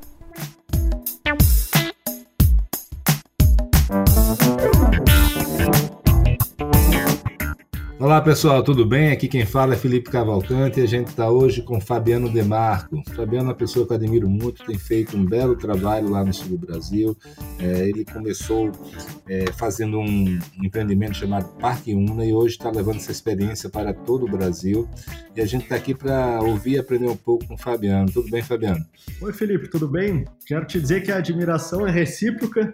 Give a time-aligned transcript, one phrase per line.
[7.98, 9.10] Olá pessoal, tudo bem?
[9.10, 13.02] Aqui quem fala é Felipe Cavalcante e a gente está hoje com Fabiano Demarco.
[13.14, 16.30] Fabiano é uma pessoa que eu admiro muito, tem feito um belo trabalho lá no
[16.30, 17.16] sul do Brasil.
[17.58, 18.70] É, ele começou
[19.26, 24.26] é, fazendo um empreendimento chamado Parque Una e hoje está levando essa experiência para todo
[24.26, 24.86] o Brasil.
[25.34, 28.12] E a gente está aqui para ouvir e aprender um pouco com o Fabiano.
[28.12, 28.84] Tudo bem, Fabiano?
[29.22, 30.26] Oi, Felipe, tudo bem?
[30.46, 32.70] Quero te dizer que a admiração é recíproca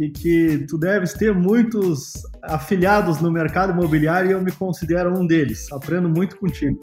[0.00, 5.26] e que tu deves ter muitos afiliados no mercado imobiliário e eu me considero um
[5.26, 5.70] deles.
[5.70, 6.80] Aprendo muito contigo.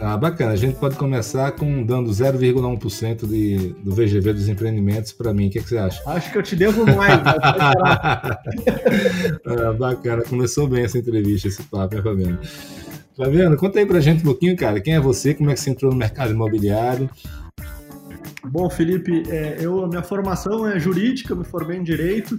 [0.00, 0.50] Ah, bacana.
[0.50, 5.46] A gente pode começar com dando 0,1% de, do VGV dos empreendimentos para mim.
[5.46, 6.02] O que, é que, você acha?
[6.10, 7.20] Acho que eu te devo mais.
[9.46, 10.24] ah, bacana.
[10.24, 12.40] Começou bem essa entrevista, esse papo, né, Fabiano?
[13.16, 14.80] Fabiano, conta aí para a gente um pouquinho, cara.
[14.80, 15.32] Quem é você?
[15.32, 17.08] Como é que você entrou no mercado imobiliário?
[18.54, 22.38] Bom, Felipe, é, eu, a minha formação é jurídica, me formei em Direito,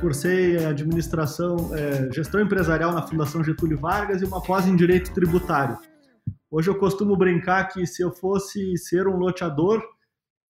[0.00, 5.76] cursei administração, é, gestão empresarial na Fundação Getúlio Vargas e uma pós em Direito Tributário.
[6.50, 9.82] Hoje eu costumo brincar que se eu fosse ser um loteador,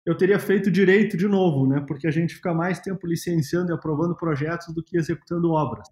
[0.05, 1.81] eu teria feito direito de novo, né?
[1.87, 5.87] Porque a gente fica mais tempo licenciando e aprovando projetos do que executando obras.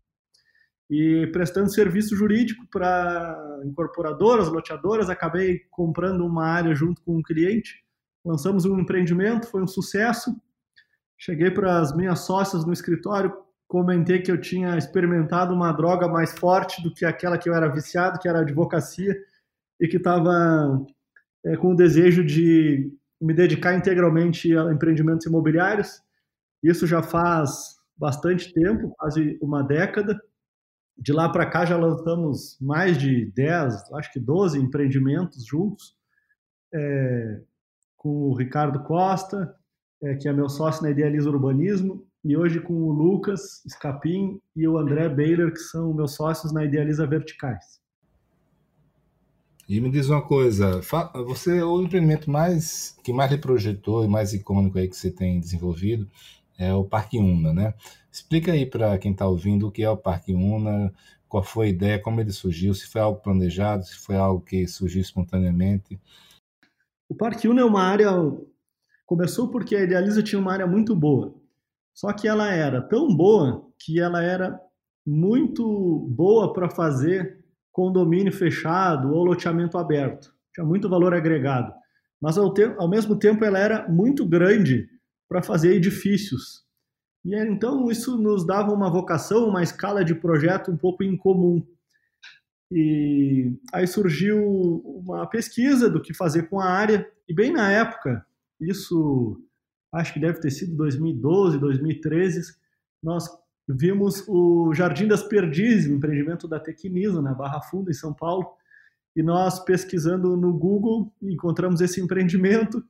[0.89, 7.86] E prestando serviço jurídico para incorporadoras, loteadoras, acabei comprando uma área junto com um cliente
[8.27, 10.35] lançamos um empreendimento, foi um sucesso.
[11.17, 13.33] Cheguei para as minhas sócias no escritório,
[13.67, 17.67] comentei que eu tinha experimentado uma droga mais forte do que aquela que eu era
[17.69, 19.17] viciado, que era a advocacia,
[19.79, 20.85] e que estava
[21.45, 26.01] é, com o desejo de me dedicar integralmente a empreendimentos imobiliários.
[26.61, 30.19] Isso já faz bastante tempo, quase uma década.
[30.97, 35.95] De lá para cá já lançamos mais de 10, acho que 12 empreendimentos juntos.
[36.73, 37.41] É,
[37.97, 39.53] com o Ricardo Costa,
[40.01, 44.67] é, que é meu sócio na Idealiza Urbanismo, e hoje com o Lucas Escapim e
[44.67, 47.81] o André Baylor, que são meus sócios na Idealiza Verticais.
[49.67, 50.81] E me diz uma coisa,
[51.25, 55.41] você o empreendimento mais que mais lhe projetou e mais icônico aí que você tem
[55.41, 56.07] desenvolvido
[56.57, 57.73] é o Parque Una, né?
[58.11, 60.91] Explica aí para quem está ouvindo o que é o Parque Una,
[61.27, 64.65] qual foi a ideia, como ele surgiu, se foi algo planejado, se foi algo que
[64.67, 65.99] surgiu espontaneamente.
[67.09, 68.09] O Parque Una é uma área.
[69.05, 71.33] Começou porque a Idealiza tinha uma área muito boa.
[71.93, 74.59] Só que ela era tão boa que ela era
[75.05, 80.33] muito boa para fazer condomínio fechado ou loteamento aberto.
[80.53, 81.73] Tinha muito valor agregado.
[82.19, 84.89] Mas ao, te ao mesmo tempo ela era muito grande
[85.29, 86.65] para fazer edifícios.
[87.23, 91.65] E então isso nos dava uma vocação, uma escala de projeto um pouco incomum.
[92.71, 94.37] E aí surgiu
[94.85, 98.25] uma pesquisa do que fazer com a área, e bem na época,
[98.59, 99.41] isso
[99.93, 102.41] acho que deve ter sido 2012, 2013,
[103.01, 103.25] nós
[103.67, 108.47] vimos o Jardim das Perdizes, empreendimento da Tecnisa, na Barra Funda, em São Paulo,
[109.15, 112.83] e nós pesquisando no Google encontramos esse empreendimento.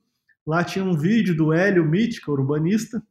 [0.46, 3.02] Lá tinha um vídeo do Hélio Mítica, urbanista.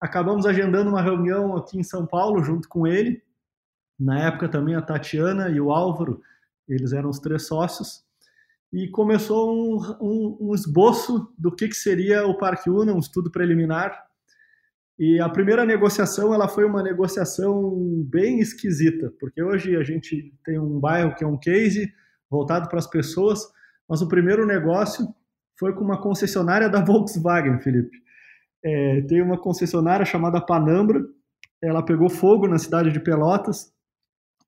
[0.00, 3.22] Acabamos agendando uma reunião aqui em São Paulo junto com ele
[4.00, 6.22] na época também a Tatiana e o Álvaro,
[6.66, 8.02] eles eram os três sócios,
[8.72, 13.30] e começou um, um, um esboço do que, que seria o Parque Una, um estudo
[13.30, 14.06] preliminar.
[14.98, 20.58] E a primeira negociação ela foi uma negociação bem esquisita, porque hoje a gente tem
[20.58, 21.92] um bairro que é um case
[22.30, 23.40] voltado para as pessoas,
[23.88, 25.12] mas o primeiro negócio
[25.58, 27.98] foi com uma concessionária da Volkswagen, Felipe.
[28.62, 31.04] É, tem uma concessionária chamada Panambra,
[31.60, 33.72] ela pegou fogo na cidade de Pelotas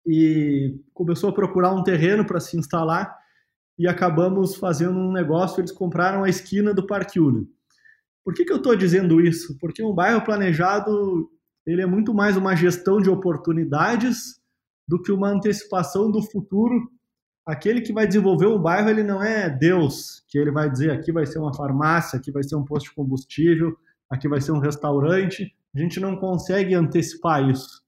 [0.07, 3.17] e começou a procurar um terreno para se instalar
[3.79, 5.61] e acabamos fazendo um negócio.
[5.61, 7.45] Eles compraram a esquina do Parque Una.
[8.25, 9.57] Por que, que eu estou dizendo isso?
[9.59, 11.29] Porque um bairro planejado
[11.67, 14.41] ele é muito mais uma gestão de oportunidades
[14.87, 16.91] do que uma antecipação do futuro.
[17.47, 21.13] Aquele que vai desenvolver um bairro, ele não é Deus, que ele vai dizer aqui
[21.13, 23.77] vai ser uma farmácia, aqui vai ser um posto de combustível,
[24.11, 25.53] aqui vai ser um restaurante.
[25.75, 27.82] A gente não consegue antecipar isso.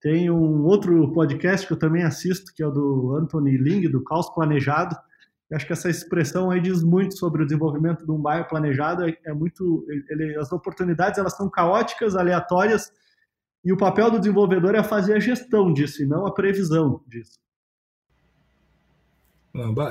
[0.00, 4.02] Tem um outro podcast que eu também assisto, que é o do Anthony Ling, do
[4.04, 4.96] Caos Planejado.
[5.50, 9.04] Eu acho que essa expressão aí diz muito sobre o desenvolvimento de um bairro planejado.
[9.04, 12.92] É, é muito, ele, as oportunidades elas são caóticas, aleatórias,
[13.64, 17.38] e o papel do desenvolvedor é fazer a gestão disso e não a previsão disso.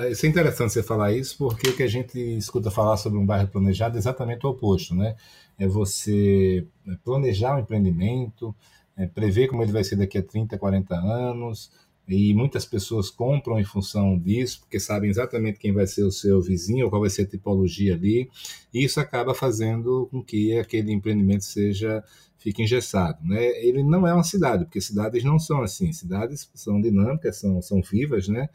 [0.09, 3.25] Isso é interessante você falar isso, porque o que a gente escuta falar sobre um
[3.25, 5.15] bairro planejado é exatamente o oposto, né?
[5.59, 6.65] É você
[7.03, 8.55] planejar um empreendimento,
[8.97, 11.71] é prever como ele vai ser daqui a 30, 40 anos,
[12.07, 16.41] e muitas pessoas compram em função disso, porque sabem exatamente quem vai ser o seu
[16.41, 18.29] vizinho, qual vai ser a tipologia ali,
[18.73, 22.03] e isso acaba fazendo com que aquele empreendimento seja
[22.37, 23.19] fique engessado.
[23.25, 23.45] Né?
[23.65, 27.81] Ele não é uma cidade, porque cidades não são assim, cidades são dinâmicas, são, são
[27.81, 28.47] vivas, né?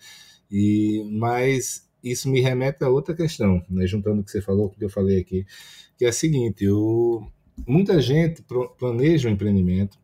[0.50, 3.86] E, mas isso me remete a outra questão, né?
[3.86, 5.46] juntando o que você falou com o que eu falei aqui,
[5.96, 7.26] que é a seguinte, o,
[7.66, 8.42] muita gente
[8.78, 9.98] planeja um empreendimento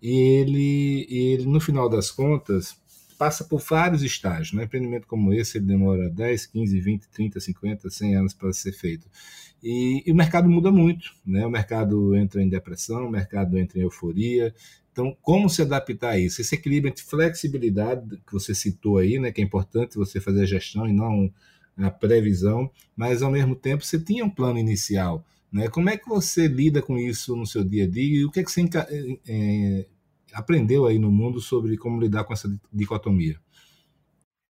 [0.00, 2.76] e ele, ele, no final das contas,
[3.16, 4.52] passa por vários estágios.
[4.52, 8.72] Um empreendimento como esse ele demora 10, 15, 20, 30, 50, 100 anos para ser
[8.72, 9.06] feito.
[9.62, 11.46] E, e, o mercado muda muito, né?
[11.46, 14.52] O mercado entra em depressão, o mercado entra em euforia.
[14.90, 16.40] Então, como se adaptar a isso?
[16.40, 19.30] Esse equilíbrio entre flexibilidade que você citou aí, né?
[19.30, 21.32] Que é importante você fazer a gestão e não
[21.76, 25.68] a previsão, mas ao mesmo tempo você tinha um plano inicial, né?
[25.68, 28.40] Como é que você lida com isso no seu dia a dia e o que
[28.40, 28.62] é que você
[29.28, 29.86] é,
[30.32, 33.38] aprendeu aí no mundo sobre como lidar com essa dicotomia?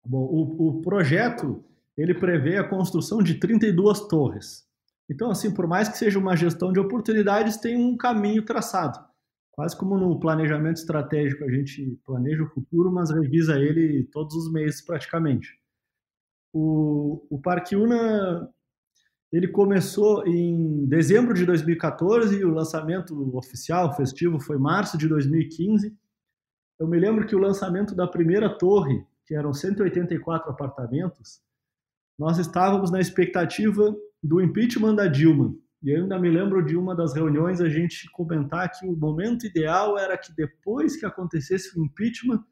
[0.06, 1.62] Bom, o, o projeto
[1.96, 4.66] ele prevê a construção de 32 torres.
[5.08, 8.98] Então, assim, por mais que seja uma gestão de oportunidades, tem um caminho traçado.
[9.52, 14.52] Quase como no planejamento estratégico, a gente planeja o futuro, mas revisa ele todos os
[14.52, 15.58] meses praticamente.
[16.52, 18.50] O, o Parque Una
[19.32, 25.96] ele começou em dezembro de 2014 e o lançamento oficial, festivo, foi março de 2015.
[26.78, 31.40] Eu me lembro que o lançamento da primeira torre, que eram 184 apartamentos,
[32.18, 35.54] nós estávamos na expectativa do impeachment da Dilma.
[35.82, 39.44] E eu ainda me lembro de uma das reuniões a gente comentar que o momento
[39.44, 42.42] ideal era que depois que acontecesse o impeachment,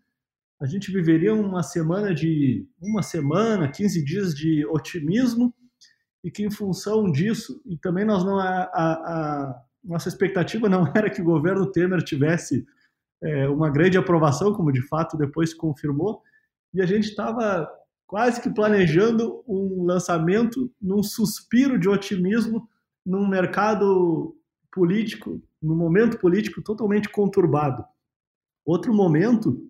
[0.61, 5.55] a gente viveria uma semana de uma semana, 15 dias de otimismo
[6.25, 10.87] e que em função disso, e também nós não a, a, a nossa expectativa não
[10.97, 12.67] era que o governo Temer tivesse
[13.23, 16.23] é, uma grande aprovação, como de fato depois se confirmou,
[16.73, 17.71] e a gente estava
[18.07, 22.67] quase que planejando um lançamento num suspiro de otimismo
[23.05, 24.35] num mercado
[24.73, 27.85] político, num momento político totalmente conturbado.
[28.65, 29.63] Outro momento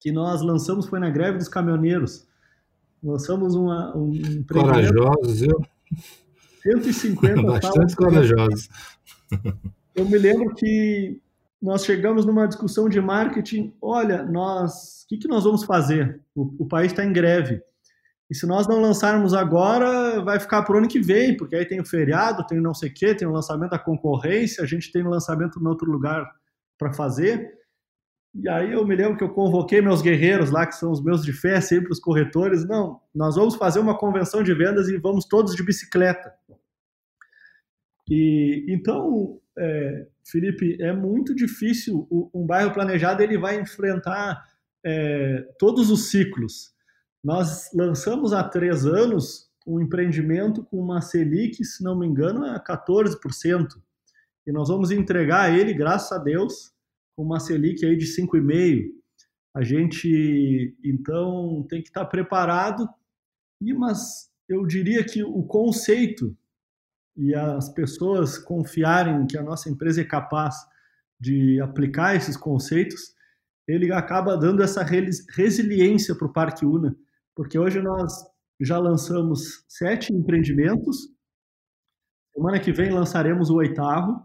[0.00, 2.26] que nós lançamos foi na greve dos caminhoneiros.
[3.02, 5.77] Lançamos uma, um Corajosos, eu.
[6.62, 8.68] 150 Bastante corajosos.
[9.94, 11.20] Eu me lembro que
[11.60, 13.74] nós chegamos numa discussão de marketing.
[13.82, 16.20] Olha, nós, o que, que nós vamos fazer?
[16.34, 17.60] O, o país está em greve.
[18.30, 21.64] E se nós não lançarmos agora, vai ficar para o ano que vem, porque aí
[21.64, 24.92] tem o feriado, tem não sei o quê, tem o lançamento da concorrência, a gente
[24.92, 26.30] tem o lançamento em outro lugar
[26.78, 27.57] para fazer.
[28.34, 31.24] E aí eu me lembro que eu convoquei meus guerreiros lá, que são os meus
[31.24, 32.66] de fé, sempre os corretores.
[32.66, 36.32] Não, nós vamos fazer uma convenção de vendas e vamos todos de bicicleta.
[38.08, 42.06] E então, é, Felipe, é muito difícil.
[42.10, 44.42] um bairro planejado ele vai enfrentar
[44.84, 46.72] é, todos os ciclos.
[47.22, 52.58] Nós lançamos há três anos um empreendimento com uma Selic, se não me engano, é
[52.58, 53.66] 14%.
[54.46, 56.72] E nós vamos entregar ele, graças a Deus,
[57.22, 58.98] uma Selic aí de 5,5%.
[59.54, 62.88] A gente, então, tem que estar preparado.
[63.60, 66.36] E, mas eu diria que o conceito
[67.16, 70.54] e as pessoas confiarem que a nossa empresa é capaz
[71.20, 73.12] de aplicar esses conceitos,
[73.66, 76.96] ele acaba dando essa resiliência para o Parque Una,
[77.34, 78.12] porque hoje nós
[78.60, 81.08] já lançamos sete empreendimentos.
[82.32, 84.24] Semana que vem lançaremos o oitavo.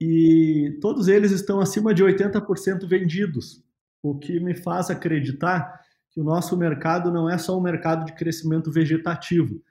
[0.00, 3.64] E todos eles estão acima de 80% vendidos,
[4.02, 8.14] o que me faz acreditar que o nosso mercado não é só um mercado de
[8.14, 9.62] crescimento vegetativo.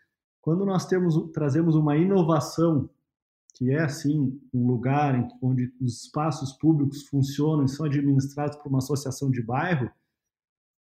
[0.41, 2.89] Quando nós temos, trazemos uma inovação
[3.55, 8.79] que é assim um lugar onde os espaços públicos funcionam e são administrados por uma
[8.79, 9.89] associação de bairro,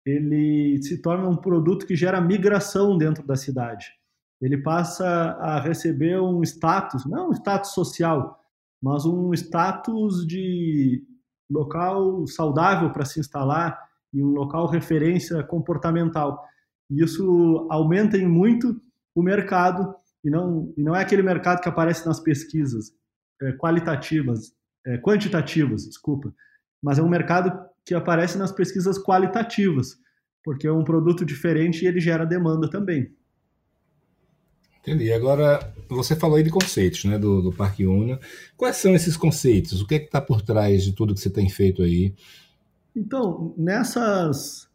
[0.06, 3.94] ele se torna um produto que gera migração dentro da cidade.
[4.42, 8.40] Ele passa a receber um status, não um status social,
[8.82, 11.04] mas um status de
[11.50, 13.78] local saudável para se instalar
[14.14, 16.44] e um local referência comportamental.
[16.90, 18.80] E isso aumenta em muito
[19.14, 19.94] o mercado
[20.24, 22.92] e não, e não é aquele mercado que aparece nas pesquisas
[23.42, 24.54] é, qualitativas,
[24.86, 26.34] é, quantitativas, desculpa,
[26.82, 27.52] mas é um mercado
[27.86, 29.98] que aparece nas pesquisas qualitativas,
[30.44, 33.14] porque é um produto diferente e ele gera demanda também.
[34.82, 35.12] Entendi.
[35.12, 38.20] Agora, você falou aí de conceitos né, do, do Parque Una.
[38.56, 39.82] Quais são esses conceitos?
[39.82, 42.14] O que é que está por trás de tudo que você tem feito aí?
[42.96, 44.70] Então, nessas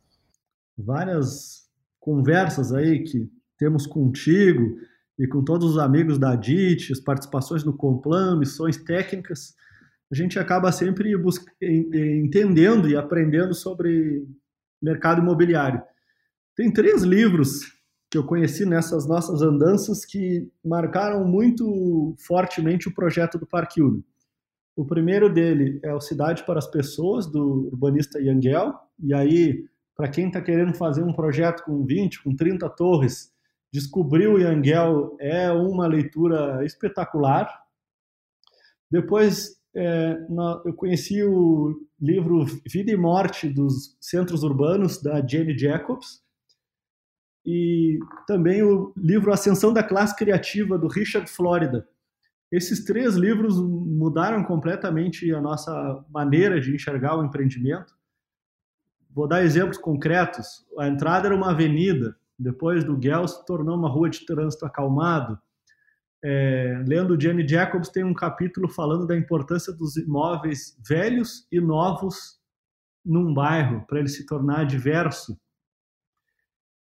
[0.77, 1.65] várias
[1.99, 4.77] conversas aí que temos contigo
[5.19, 9.55] e com todos os amigos da DIT, as participações no Complan, missões técnicas,
[10.11, 11.13] a gente acaba sempre
[11.63, 14.27] entendendo e aprendendo sobre
[14.83, 15.83] mercado imobiliário.
[16.55, 17.74] Tem três livros
[18.15, 24.05] que eu conheci nessas nossas andanças que marcaram muito fortemente o projeto do Parque Uno.
[24.77, 28.73] O primeiro dele é o Cidade para as Pessoas, do urbanista Yangel.
[29.03, 29.65] E aí,
[29.97, 33.33] para quem está querendo fazer um projeto com 20, com 30 torres,
[33.73, 37.53] descobrir o Yangel é uma leitura espetacular.
[38.89, 40.17] Depois, é,
[40.65, 46.24] eu conheci o livro Vida e Morte dos Centros Urbanos, da Jane Jacobs,
[47.45, 51.87] e também o livro Ascensão da Classe Criativa, do Richard Florida.
[52.51, 57.93] Esses três livros mudaram completamente a nossa maneira de enxergar o empreendimento.
[59.11, 60.65] Vou dar exemplos concretos.
[60.79, 65.39] A entrada era uma avenida, depois do Guel se tornou uma rua de trânsito acalmado.
[66.23, 72.41] É, lendo Jenny Jacobs tem um capítulo falando da importância dos imóveis velhos e novos
[73.05, 75.39] num bairro para ele se tornar diverso.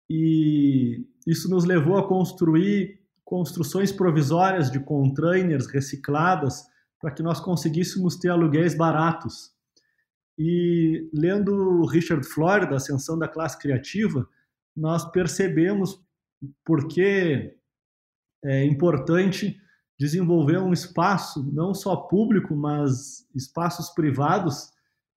[0.08, 6.62] E isso nos levou a construir construções provisórias de containers recicladas
[7.00, 9.52] para que nós conseguíssemos ter aluguéis baratos.
[10.38, 14.28] E lendo Richard Florida, Ascensão da Classe Criativa,
[14.76, 16.02] nós percebemos
[16.64, 17.54] por que
[18.44, 19.56] é importante
[19.99, 24.73] desenvolver um espaço, não só público, mas espaços privados,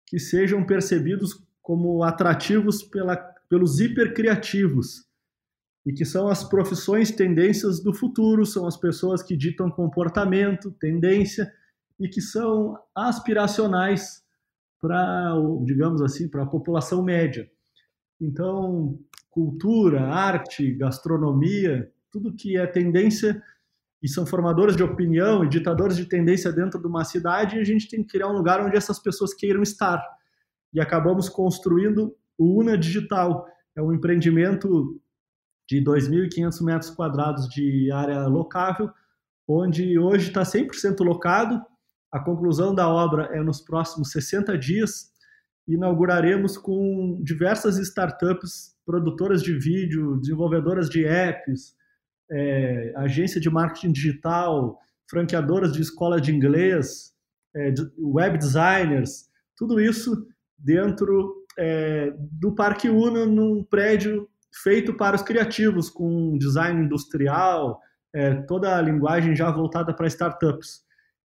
[0.05, 3.17] que sejam percebidos como atrativos pela,
[3.49, 5.07] pelos hipercriativos,
[5.85, 11.49] e que são as profissões tendências do futuro, são as pessoas que ditam comportamento, tendência
[11.97, 14.21] e que são aspiracionais
[14.81, 17.49] para, digamos assim, para a população média.
[18.19, 18.99] Então,
[19.29, 23.41] cultura, arte, gastronomia, tudo que é tendência
[24.03, 27.87] e são formadores de opinião e ditadores de tendência dentro de uma cidade, a gente
[27.87, 30.03] tem que criar um lugar onde essas pessoas queiram estar.
[30.73, 33.47] E acabamos construindo o Una Digital.
[33.75, 34.99] É um empreendimento
[35.67, 38.89] de 2.500 metros quadrados de área locável,
[39.47, 41.61] onde hoje está 100% locado.
[42.11, 45.11] A conclusão da obra é nos próximos 60 dias.
[45.67, 51.75] Inauguraremos com diversas startups, produtoras de vídeo, desenvolvedoras de apps,
[52.31, 54.79] é, agência de marketing digital,
[55.09, 57.13] franqueadoras de escola de inglês,
[57.55, 60.25] é, web designers, tudo isso
[60.57, 64.29] dentro é, do Parque Uno, num prédio
[64.63, 67.79] feito para os criativos, com design industrial,
[68.13, 70.83] é, toda a linguagem já voltada para startups.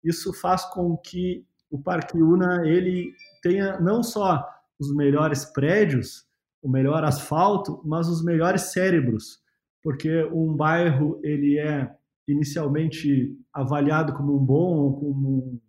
[0.03, 3.13] Isso faz com que o Parque Una ele
[3.43, 4.47] tenha não só
[4.79, 6.27] os melhores prédios,
[6.63, 9.41] o melhor asfalto, mas os melhores cérebros,
[9.83, 11.91] porque um bairro ele é
[12.27, 15.61] inicialmente avaliado como um bom ou como um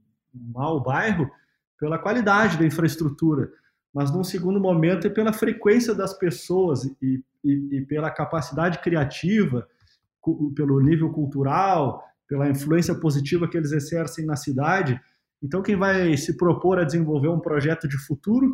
[0.53, 1.29] mau bairro
[1.77, 3.51] pela qualidade da infraestrutura,
[3.95, 9.67] mas num segundo momento é pela frequência das pessoas e e, e pela capacidade criativa,
[10.55, 14.99] pelo nível cultural, pela influência positiva que eles exercem na cidade.
[15.41, 18.51] Então, quem vai se propor a desenvolver um projeto de futuro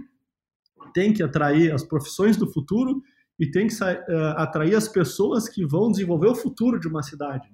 [0.94, 3.02] tem que atrair as profissões do futuro
[3.40, 7.50] e tem que uh, atrair as pessoas que vão desenvolver o futuro de uma cidade.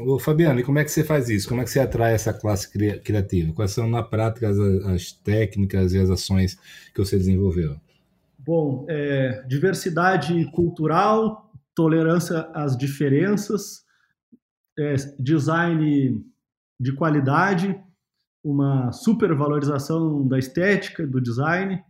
[0.00, 1.48] Ô, Fabiano, e como é que você faz isso?
[1.48, 3.52] Como é que você atrai essa classe criativa?
[3.52, 6.58] Quais são, na prática, as, as técnicas e as ações
[6.94, 7.80] que você desenvolveu?
[8.38, 13.84] Bom, é, diversidade cultural, tolerância às diferenças,
[14.78, 16.24] é, design
[16.80, 17.78] de qualidade,
[18.42, 21.82] uma supervalorização da estética, do design,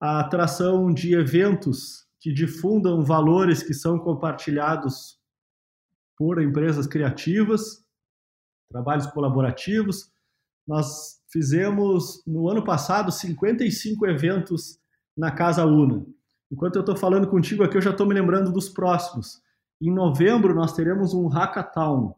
[0.00, 5.18] a atração de eventos que difundam valores que são compartilhados
[6.16, 7.86] por empresas criativas
[8.68, 10.10] trabalhos colaborativos.
[10.66, 14.78] Nós fizemos no ano passado 55 eventos
[15.16, 16.04] na Casa Una.
[16.50, 19.40] Enquanto eu estou falando contigo aqui, eu já estou me lembrando dos próximos.
[19.80, 22.14] Em novembro, nós teremos um Hackathon,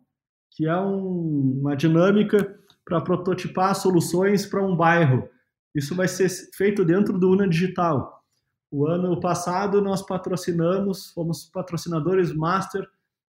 [0.52, 5.28] que é um, uma dinâmica para prototipar soluções para um bairro.
[5.74, 8.22] Isso vai ser feito dentro do Una Digital.
[8.70, 12.86] O ano passado, nós patrocinamos, fomos patrocinadores master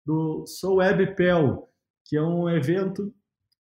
[0.04, 1.68] do Sou WebPel,
[2.04, 3.12] que é um evento,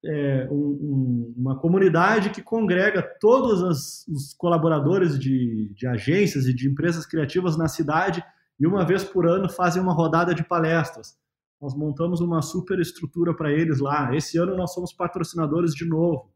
[0.05, 6.69] é, um, uma comunidade que congrega todos as, os colaboradores de, de agências e de
[6.69, 8.25] empresas criativas na cidade
[8.59, 11.17] e uma vez por ano fazem uma rodada de palestras.
[11.61, 14.15] Nós montamos uma super estrutura para eles lá.
[14.15, 16.31] Esse ano nós somos patrocinadores de novo.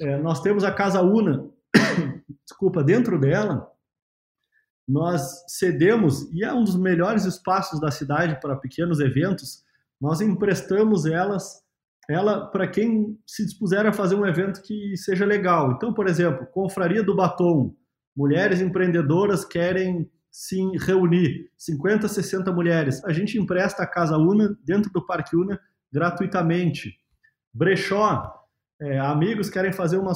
[0.00, 1.50] É, nós temos a Casa Una,
[2.44, 3.70] desculpa, dentro dela,
[4.88, 9.62] nós cedemos, e é um dos melhores espaços da cidade para pequenos eventos,
[10.00, 11.62] nós emprestamos elas,
[12.08, 15.72] ela para quem se dispuser a fazer um evento que seja legal.
[15.72, 17.74] Então, por exemplo, Confraria do Batom,
[18.16, 23.04] mulheres empreendedoras querem se reunir, 50, 60 mulheres.
[23.04, 25.60] A gente empresta a Casa Una dentro do Parque Una
[25.92, 26.96] gratuitamente.
[27.52, 28.32] Brechó,
[28.80, 30.12] é, amigos querem fazer uma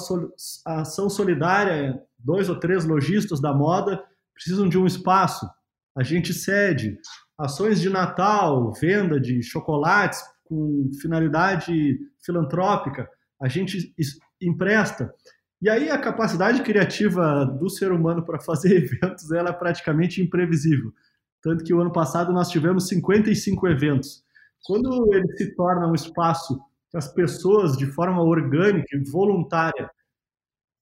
[0.64, 4.02] ação solidária, dois ou três lojistas da moda
[4.42, 5.48] precisam de um espaço,
[5.96, 6.98] a gente cede.
[7.38, 13.08] Ações de Natal, venda de chocolates com finalidade filantrópica,
[13.40, 13.94] a gente
[14.40, 15.12] empresta.
[15.60, 20.92] E aí a capacidade criativa do ser humano para fazer eventos ela é praticamente imprevisível.
[21.40, 24.24] Tanto que o ano passado nós tivemos 55 eventos.
[24.64, 29.90] Quando ele se torna um espaço que as pessoas, de forma orgânica e voluntária,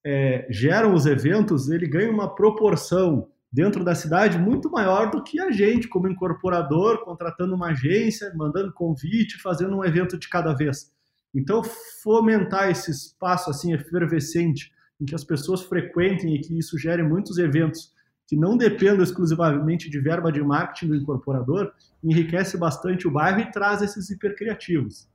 [0.05, 5.41] é, geram os eventos, ele ganha uma proporção dentro da cidade muito maior do que
[5.41, 10.93] a gente, como incorporador, contratando uma agência, mandando convite, fazendo um evento de cada vez.
[11.35, 11.63] Então,
[12.03, 17.39] fomentar esse espaço assim efervescente em que as pessoas frequentem e que isso gere muitos
[17.39, 17.93] eventos
[18.27, 23.51] que não dependam exclusivamente de verba de marketing do incorporador, enriquece bastante o bairro e
[23.51, 25.09] traz esses hipercriativos.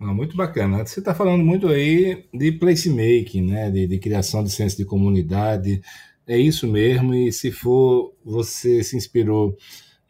[0.00, 0.84] Ah, muito bacana.
[0.84, 3.70] Você está falando muito aí de placemaking, né?
[3.70, 5.82] de, de criação de senso de comunidade.
[6.26, 7.14] É isso mesmo?
[7.14, 9.56] E se for, você se inspirou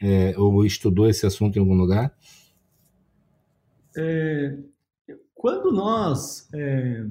[0.01, 2.15] é, ou estudou esse assunto em algum lugar?
[3.97, 4.59] É,
[5.35, 7.07] quando nós é,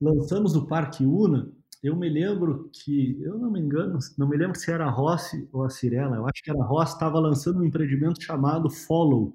[0.00, 1.50] lançamos o Parque Una,
[1.82, 5.48] eu me lembro que, eu não me engano, não me lembro se era a Rossi
[5.50, 9.34] ou a Cirela, eu acho que era a Rossi, estava lançando um empreendimento chamado Follow,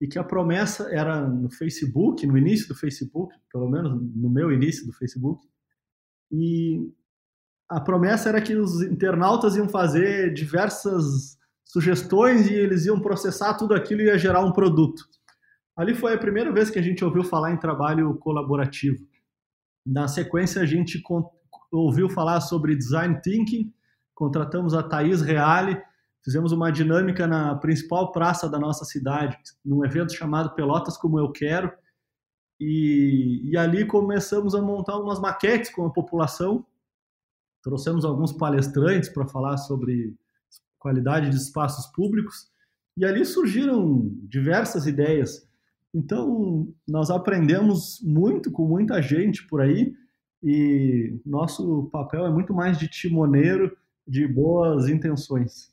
[0.00, 4.52] e que a promessa era no Facebook, no início do Facebook, pelo menos no meu
[4.52, 5.46] início do Facebook,
[6.30, 6.92] e
[7.68, 13.74] a promessa era que os internautas iam fazer diversas sugestões e eles iam processar tudo
[13.74, 15.04] aquilo e ia gerar um produto.
[15.76, 19.06] Ali foi a primeira vez que a gente ouviu falar em trabalho colaborativo.
[19.86, 21.02] Na sequência, a gente
[21.70, 23.72] ouviu falar sobre design thinking,
[24.14, 25.80] contratamos a Thaís Reale,
[26.24, 31.30] fizemos uma dinâmica na principal praça da nossa cidade, num evento chamado Pelotas Como Eu
[31.30, 31.70] Quero,
[32.58, 36.66] e, e ali começamos a montar umas maquetes com a população,
[37.62, 40.14] trouxemos alguns palestrantes para falar sobre
[40.78, 42.50] qualidade de espaços públicos,
[42.96, 45.48] e ali surgiram diversas ideias.
[45.94, 49.94] Então, nós aprendemos muito com muita gente por aí
[50.42, 55.72] e nosso papel é muito mais de timoneiro de boas intenções.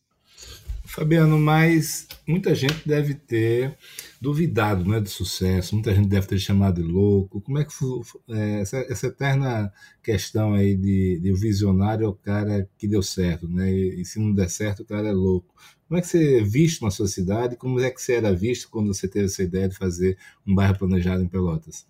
[0.86, 3.76] Fabiano, mas muita gente deve ter
[4.21, 7.41] duvidado né, do sucesso, muita gente deve ter chamado de louco.
[7.41, 9.71] Como é que foi é, essa, essa, eterna
[10.04, 13.71] questão aí de, de visionário é o cara que deu certo, né?
[13.71, 15.54] E, e, se não der certo, o cara é louco.
[15.88, 17.58] Como é que você é visto na sua cidade?
[17.58, 20.78] Como é que você era visto quando você teve essa ideia de fazer um bairro
[20.78, 21.88] planejado em Pelotas?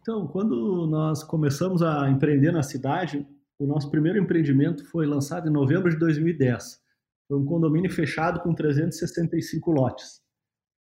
[0.00, 3.26] Então, quando nós começamos a empreender na cidade,
[3.58, 6.85] o nosso primeiro empreendimento foi lançado em novembro de 2010
[7.28, 10.22] foi um condomínio fechado com 365 lotes.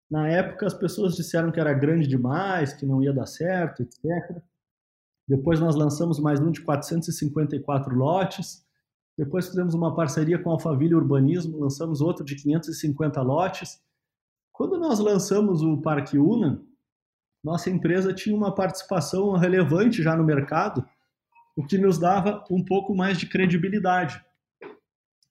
[0.09, 4.41] Na época, as pessoas disseram que era grande demais, que não ia dar certo, etc.
[5.27, 8.65] Depois, nós lançamos mais um de 454 lotes.
[9.17, 13.81] Depois, fizemos uma parceria com a Alphaville Urbanismo, lançamos outro de 550 lotes.
[14.51, 16.61] Quando nós lançamos o Parque Una,
[17.43, 20.87] nossa empresa tinha uma participação relevante já no mercado,
[21.55, 24.23] o que nos dava um pouco mais de credibilidade.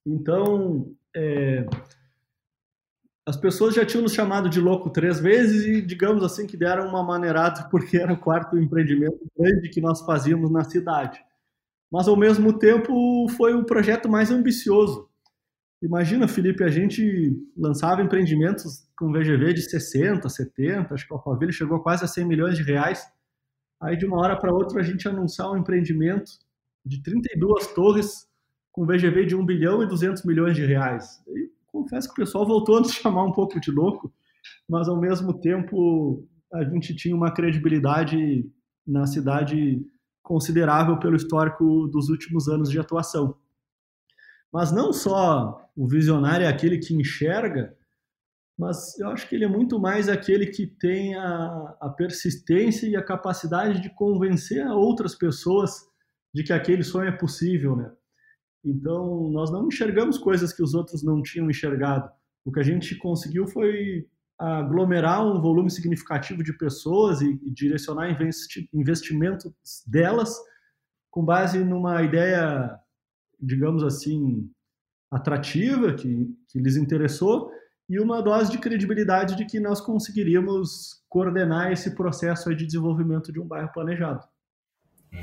[0.06, 1.66] Então, é,
[3.26, 6.88] as pessoas já tinham nos chamado de louco três vezes e, digamos assim, que deram
[6.88, 11.20] uma maneirada porque era o quarto empreendimento grande que nós fazíamos na cidade.
[11.90, 15.08] Mas, ao mesmo tempo, foi o projeto mais ambicioso.
[15.82, 21.52] Imagina, Felipe, a gente lançava empreendimentos com VGV de 60, 70, acho que o Alphaville
[21.52, 23.04] chegou quase a 100 milhões de reais.
[23.80, 26.30] Aí, de uma hora para outra, a gente anunciar um empreendimento
[26.86, 28.28] de 32 torres
[28.72, 31.22] com VGV de 1 bilhão e 200 milhões de reais.
[31.28, 34.12] E confesso que o pessoal voltou a nos chamar um pouco de louco,
[34.68, 38.50] mas ao mesmo tempo a gente tinha uma credibilidade
[38.86, 39.80] na cidade
[40.22, 43.36] considerável pelo histórico dos últimos anos de atuação.
[44.52, 47.74] Mas não só o visionário é aquele que enxerga,
[48.58, 52.94] mas eu acho que ele é muito mais aquele que tem a, a persistência e
[52.94, 55.72] a capacidade de convencer outras pessoas
[56.34, 57.90] de que aquele sonho é possível, né?
[58.64, 62.10] Então, nós não enxergamos coisas que os outros não tinham enxergado.
[62.44, 64.06] O que a gente conseguiu foi
[64.38, 69.52] aglomerar um volume significativo de pessoas e, e direcionar investi investimentos
[69.86, 70.36] delas
[71.10, 72.76] com base numa ideia,
[73.38, 74.50] digamos assim,
[75.10, 77.52] atrativa, que, que lhes interessou,
[77.88, 83.38] e uma dose de credibilidade de que nós conseguiríamos coordenar esse processo de desenvolvimento de
[83.38, 84.26] um bairro planejado.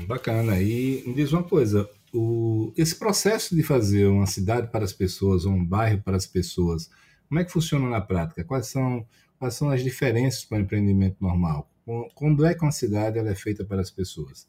[0.06, 0.60] Bacana.
[0.60, 5.44] E me diz uma coisa, o, esse processo de fazer uma cidade para as pessoas,
[5.44, 6.90] um bairro para as pessoas,
[7.28, 8.44] como é que funciona na prática?
[8.44, 9.06] Quais são,
[9.38, 11.70] quais são as diferenças para o empreendimento normal?
[12.14, 14.48] Quando é que uma cidade ela é feita para as pessoas?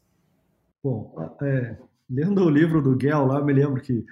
[0.82, 1.76] Bom, é,
[2.10, 4.04] lendo o livro do Gell lá, eu me lembro que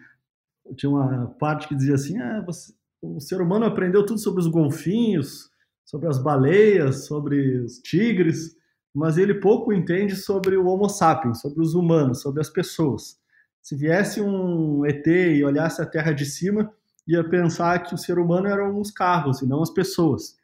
[0.77, 4.47] tinha uma parte que dizia assim, ah, você, o ser humano aprendeu tudo sobre os
[4.47, 5.51] golfinhos,
[5.85, 8.57] sobre as baleias, sobre os tigres,
[8.95, 13.19] mas ele pouco entende sobre o Homo sapiens, sobre os humanos, sobre as pessoas.
[13.63, 16.73] Se viesse um ET e olhasse a Terra de cima,
[17.07, 20.37] ia pensar que o ser humano eram os carros e não as pessoas,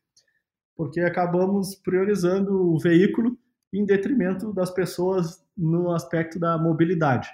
[0.74, 3.38] porque acabamos priorizando o veículo
[3.72, 7.28] em detrimento das pessoas no aspecto da mobilidade.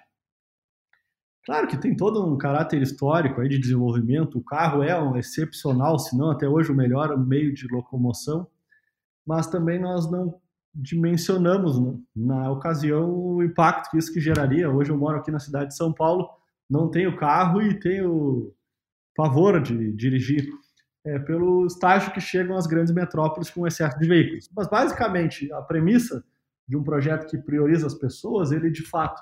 [1.45, 4.38] Claro que tem todo um caráter histórico aí de desenvolvimento.
[4.38, 8.47] O carro é um excepcional, se não até hoje o melhor meio de locomoção,
[9.27, 10.40] mas também nós não
[10.75, 14.71] dimensionamos né, na ocasião o impacto que isso que geraria.
[14.71, 16.29] Hoje eu moro aqui na cidade de São Paulo,
[16.69, 18.55] não tenho carro e tenho
[19.15, 20.49] pavor de dirigir
[21.05, 24.49] é, pelo estágio que chegam as grandes metrópoles com excesso de veículos.
[24.55, 26.25] Mas basicamente a premissa
[26.67, 29.21] de um projeto que prioriza as pessoas, ele de fato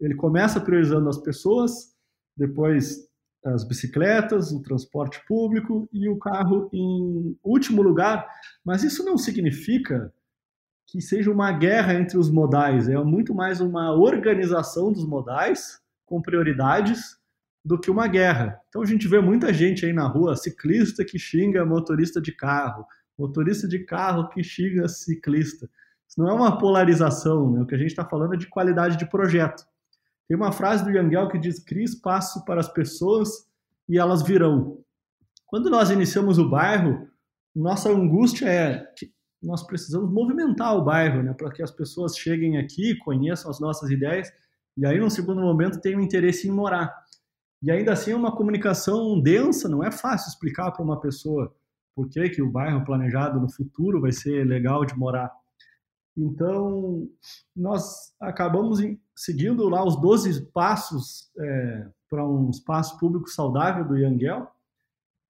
[0.00, 1.94] ele começa priorizando as pessoas,
[2.36, 3.08] depois
[3.44, 8.26] as bicicletas, o transporte público e o carro em último lugar,
[8.64, 10.12] mas isso não significa
[10.86, 16.20] que seja uma guerra entre os modais, é muito mais uma organização dos modais com
[16.20, 17.18] prioridades
[17.64, 18.60] do que uma guerra.
[18.68, 22.86] Então a gente vê muita gente aí na rua, ciclista que xinga motorista de carro,
[23.18, 25.68] motorista de carro que xinga ciclista.
[26.06, 27.62] Isso não é uma polarização, né?
[27.62, 29.64] o que a gente está falando é de qualidade de projeto.
[30.28, 33.28] Tem uma frase do Yangel que diz: crie espaço para as pessoas
[33.88, 34.78] e elas virão.
[35.46, 37.08] Quando nós iniciamos o bairro,
[37.54, 38.86] nossa angústia é
[39.44, 43.90] nós precisamos movimentar o bairro, né, para que as pessoas cheguem aqui, conheçam as nossas
[43.90, 44.32] ideias
[44.76, 46.92] e aí, num segundo momento, tenham interesse em morar.
[47.62, 51.54] E ainda assim é uma comunicação densa, não é fácil explicar para uma pessoa
[51.94, 55.32] por que, que o bairro planejado no futuro vai ser legal de morar.
[56.16, 57.08] Então,
[57.54, 58.80] nós acabamos
[59.14, 64.48] seguindo lá os 12 passos é, para um espaço público saudável do Yangel,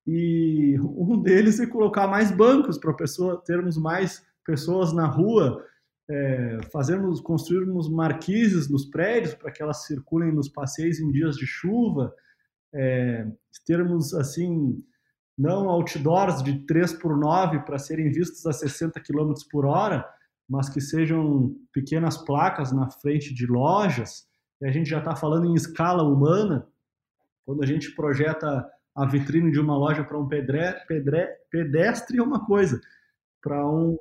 [0.06, 5.64] e um deles é colocar mais bancos para pessoa, termos mais pessoas na rua,
[6.08, 11.46] é, fazermos, construirmos marquises nos prédios para que elas circulem nos passeios em dias de
[11.46, 12.14] chuva,
[12.74, 13.26] é,
[13.64, 14.82] termos assim
[15.36, 20.06] não outdoors de 3 por 9 para serem vistos a 60 km por hora,
[20.48, 24.26] mas que sejam pequenas placas na frente de lojas,
[24.60, 26.66] e a gente já está falando em escala humana,
[27.44, 28.64] quando a gente projeta
[28.94, 32.80] a vitrine de uma loja para um pedre, pedre, pedestre é uma coisa,
[33.42, 33.98] para um,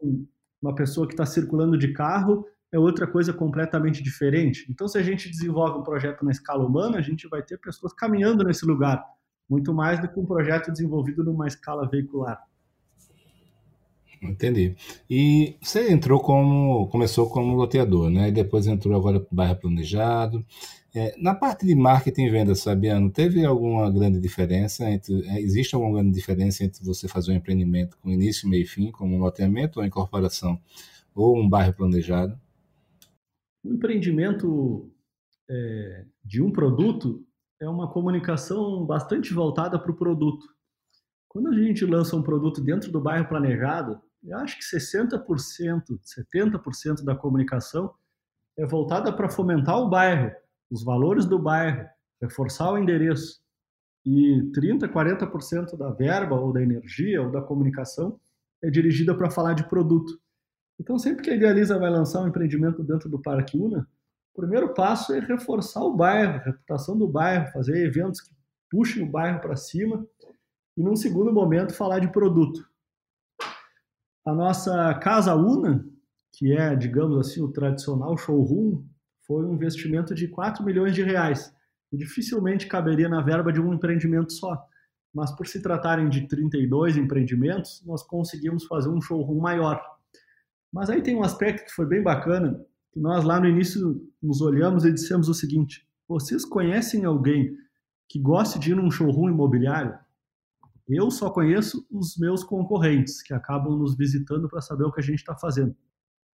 [0.61, 4.65] uma pessoa que está circulando de carro é outra coisa completamente diferente.
[4.69, 7.93] Então, se a gente desenvolve um projeto na escala humana, a gente vai ter pessoas
[7.93, 9.03] caminhando nesse lugar,
[9.47, 12.41] muito mais do que um projeto desenvolvido numa escala veicular.
[14.23, 14.75] Entendi.
[15.09, 18.29] E você entrou como, começou como loteador, né?
[18.29, 20.45] E depois entrou agora para o bairro planejado.
[20.95, 25.73] É, na parte de marketing e vendas, Fabiano, teve alguma grande diferença entre, é, existe
[25.73, 29.19] alguma grande diferença entre você fazer um empreendimento com início, meio e fim, como um
[29.19, 30.61] loteamento ou incorporação,
[31.15, 32.39] ou um bairro planejado?
[33.63, 34.91] O empreendimento
[35.49, 37.25] é, de um produto
[37.59, 40.45] é uma comunicação bastante voltada para o produto.
[41.27, 45.25] Quando a gente lança um produto dentro do bairro planejado, eu acho que 60%,
[46.03, 47.91] 70% da comunicação
[48.55, 50.31] é voltada para fomentar o bairro,
[50.73, 51.87] os valores do bairro,
[52.19, 53.43] reforçar o endereço.
[54.05, 58.19] e 30, 40% da verba ou da energia ou da comunicação
[58.61, 60.19] é dirigida para falar de produto.
[60.77, 63.87] Então, sempre que a Idealiza vai lançar um empreendimento dentro do Parque Una,
[64.33, 68.33] o primeiro passo é reforçar o bairro, a reputação do bairro, fazer eventos que
[68.69, 70.05] puxem o bairro para cima
[70.75, 72.67] e, num segundo momento, falar de produto.
[74.25, 75.87] A nossa Casa Una,
[76.33, 78.83] que é, digamos assim, o tradicional showroom,
[79.25, 81.53] foi um investimento de 4 milhões de reais.
[81.91, 84.57] E dificilmente caberia na verba de um empreendimento só.
[85.13, 89.81] Mas por se tratarem de 32 empreendimentos, nós conseguimos fazer um showroom maior.
[90.71, 92.59] Mas aí tem um aspecto que foi bem bacana,
[92.91, 97.55] que nós lá no início nos olhamos e dissemos o seguinte: vocês conhecem alguém
[98.09, 99.97] que goste de ir num showroom imobiliário?
[100.87, 105.03] Eu só conheço os meus concorrentes, que acabam nos visitando para saber o que a
[105.03, 105.75] gente está fazendo.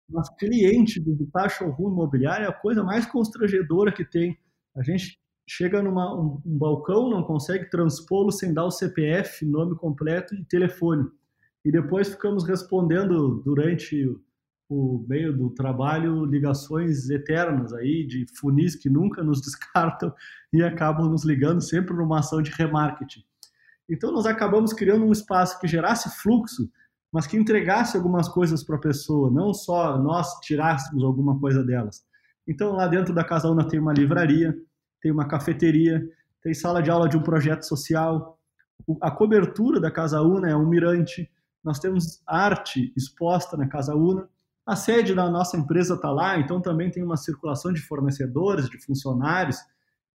[0.09, 4.37] Mas cliente visitar showroom imobiliário é a coisa mais constrangedora que tem.
[4.75, 9.75] A gente chega numa um, um balcão, não consegue transpô-lo sem dar o CPF, nome
[9.75, 11.09] completo e telefone.
[11.63, 14.15] E depois ficamos respondendo durante
[14.69, 20.13] o meio do trabalho ligações eternas aí de funis que nunca nos descartam
[20.51, 23.23] e acabam nos ligando sempre numa ação de remarketing.
[23.89, 26.69] Então nós acabamos criando um espaço que gerasse fluxo,
[27.11, 32.03] mas que entregasse algumas coisas para a pessoa, não só nós tirássemos alguma coisa delas.
[32.47, 34.55] Então lá dentro da Casa Una tem uma livraria,
[35.01, 36.01] tem uma cafeteria,
[36.41, 38.39] tem sala de aula de um projeto social.
[39.01, 41.29] A cobertura da Casa Una é um mirante.
[41.63, 44.27] Nós temos arte exposta na Casa Una
[44.67, 48.77] a sede da nossa empresa está lá, então também tem uma circulação de fornecedores, de
[48.77, 49.55] funcionários,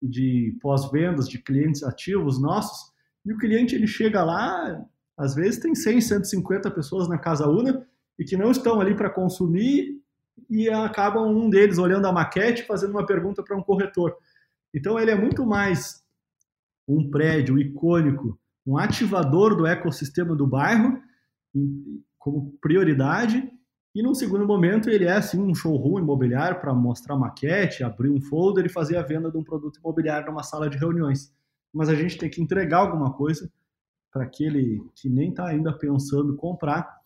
[0.02, 2.92] de pós-vendas, de clientes ativos nossos.
[3.24, 4.84] E o cliente ele chega lá,
[5.16, 7.86] às vezes tem 100, 150 pessoas na Casa Una
[8.18, 10.00] e que não estão ali para consumir
[10.48, 14.16] e acabam um deles olhando a maquete fazendo uma pergunta para um corretor.
[14.74, 16.02] Então ele é muito mais
[16.88, 21.00] um prédio icônico, um ativador do ecossistema do bairro
[22.18, 23.50] como prioridade
[23.94, 28.22] e num segundo momento, ele é assim um showroom imobiliário para mostrar maquete, abrir um
[28.22, 31.30] folder e fazer a venda de um produto imobiliário numa sala de reuniões.
[31.72, 33.50] Mas a gente tem que entregar alguma coisa
[34.12, 37.00] para aquele que nem está ainda pensando comprar.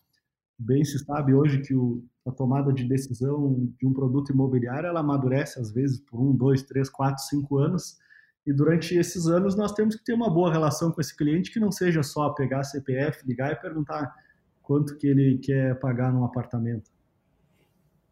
[0.59, 4.99] Bem se sabe hoje que o, a tomada de decisão de um produto imobiliário ela
[4.99, 7.97] amadurece às vezes por um, dois, três, quatro, cinco anos.
[8.45, 11.59] E durante esses anos nós temos que ter uma boa relação com esse cliente que
[11.59, 14.13] não seja só pegar CPF, ligar e perguntar
[14.61, 16.91] quanto que ele quer pagar num apartamento.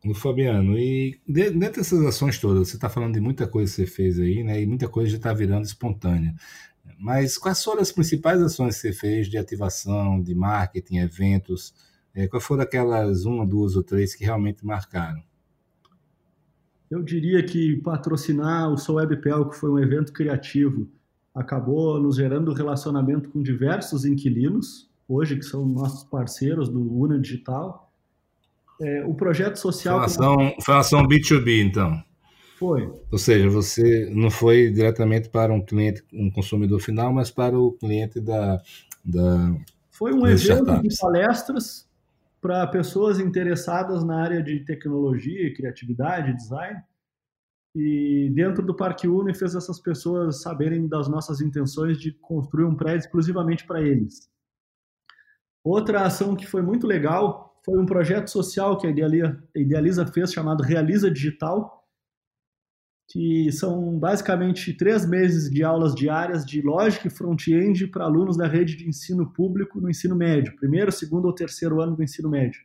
[0.06, 3.88] O Fabiano, e dentro dessas ações todas, você está falando de muita coisa que você
[3.88, 4.62] fez aí, né?
[4.62, 6.36] E muita coisa já está virando espontânea.
[7.00, 11.74] Mas quais foram as principais ações que você fez de ativação, de marketing, eventos?
[12.14, 15.22] É, quais foram aquelas uma, duas ou três que realmente marcaram?
[16.90, 20.88] Eu diria que patrocinar o Sou Webpel, que foi um evento criativo,
[21.34, 27.92] acabou nos gerando relacionamento com diversos inquilinos, hoje, que são nossos parceiros do Una Digital.
[28.82, 30.08] É, o projeto social.
[30.62, 32.02] Foi uma ação B2B, então.
[32.58, 32.90] Foi.
[33.12, 37.74] Ou seja, você não foi diretamente para um cliente, um consumidor final, mas para o
[37.74, 38.62] cliente da.
[39.04, 39.56] da
[39.92, 40.82] foi um evento startups.
[40.82, 41.90] de palestras
[42.42, 46.80] para pessoas interessadas na área de tecnologia, criatividade, design.
[47.76, 52.76] E dentro do Parque Uni fez essas pessoas saberem das nossas intenções de construir um
[52.76, 54.30] prédio exclusivamente para eles.
[55.62, 58.94] Outra ação que foi muito legal foi um projeto social que a
[59.56, 61.85] Idealiza fez chamado Realiza Digital,
[63.08, 68.48] que são basicamente três meses de aulas diárias de lógica e front-end para alunos da
[68.48, 72.62] rede de ensino público no ensino médio, primeiro, segundo ou terceiro ano do ensino médio.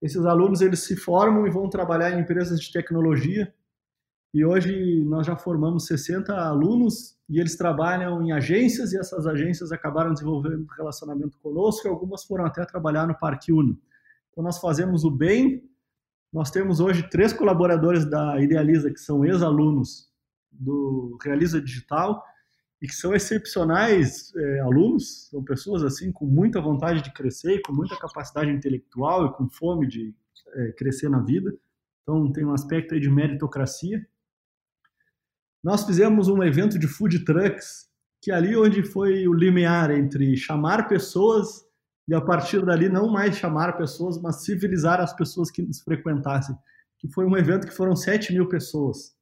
[0.00, 3.52] Esses alunos eles se formam e vão trabalhar em empresas de tecnologia
[4.34, 9.70] e hoje nós já formamos 60 alunos e eles trabalham em agências e essas agências
[9.70, 13.78] acabaram desenvolvendo relacionamento conosco e algumas foram até trabalhar no Parque Uno.
[14.32, 15.62] Então nós fazemos o bem.
[16.34, 20.10] Nós temos hoje três colaboradores da Idealiza que são ex-alunos
[20.50, 22.20] do Realiza Digital
[22.82, 27.72] e que são excepcionais é, alunos, são pessoas assim com muita vontade de crescer, com
[27.72, 30.12] muita capacidade intelectual e com fome de
[30.54, 31.56] é, crescer na vida.
[32.02, 34.04] Então tem um aspecto aí de meritocracia.
[35.62, 37.88] Nós fizemos um evento de food trucks,
[38.20, 41.64] que ali onde foi o limiar entre chamar pessoas
[42.06, 46.56] e a partir dali não mais chamar pessoas, mas civilizar as pessoas que nos frequentassem.
[46.98, 49.14] Que foi um evento que foram 7 mil pessoas.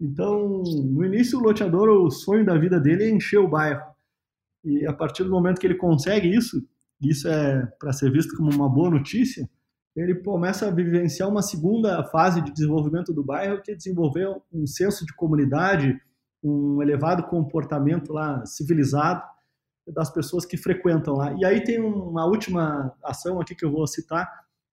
[0.00, 3.82] Então, no início, o loteador, o sonho da vida dele é encher o bairro.
[4.64, 6.66] E a partir do momento que ele consegue isso,
[7.00, 9.48] isso é para ser visto como uma boa notícia,
[9.96, 14.66] ele começa a vivenciar uma segunda fase de desenvolvimento do bairro, que é desenvolver um
[14.66, 16.00] senso de comunidade,
[16.42, 19.22] um elevado comportamento lá civilizado
[19.92, 21.32] das pessoas que frequentam lá.
[21.34, 24.28] E aí tem uma última ação aqui que eu vou citar,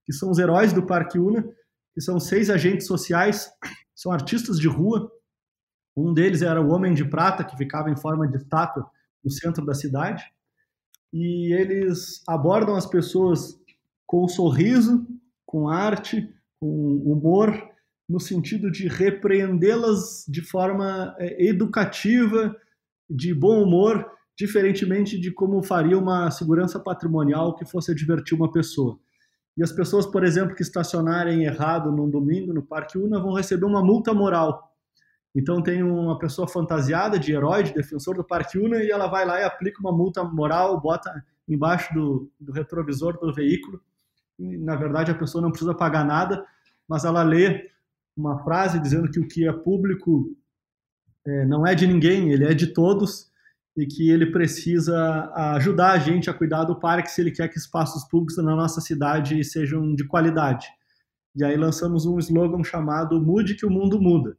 [0.05, 1.43] que são os heróis do Parque Una,
[1.93, 3.49] que são seis agentes sociais,
[3.95, 5.11] são artistas de rua.
[5.95, 8.89] Um deles era o Homem de Prata, que ficava em forma de estátua
[9.23, 10.23] no centro da cidade.
[11.11, 13.59] E eles abordam as pessoas
[14.05, 15.05] com sorriso,
[15.45, 17.51] com arte, com humor,
[18.07, 22.55] no sentido de repreendê-las de forma é, educativa,
[23.09, 28.99] de bom humor, diferentemente de como faria uma segurança patrimonial que fosse divertir uma pessoa.
[29.57, 33.65] E as pessoas, por exemplo, que estacionarem errado num domingo no Parque Una vão receber
[33.65, 34.71] uma multa moral.
[35.35, 39.25] Então tem uma pessoa fantasiada de herói, de defensor do Parque Una, e ela vai
[39.25, 43.81] lá e aplica uma multa moral, bota embaixo do, do retrovisor do veículo.
[44.37, 46.45] E, na verdade, a pessoa não precisa pagar nada,
[46.87, 47.71] mas ela lê
[48.15, 50.35] uma frase dizendo que o que é público
[51.25, 53.31] é, não é de ninguém, ele é de todos,
[53.77, 57.59] e que ele precisa ajudar a gente a cuidar do parque se ele quer que
[57.59, 60.67] espaços públicos na nossa cidade sejam de qualidade.
[61.35, 64.35] E aí lançamos um slogan chamado Mude que o mundo muda.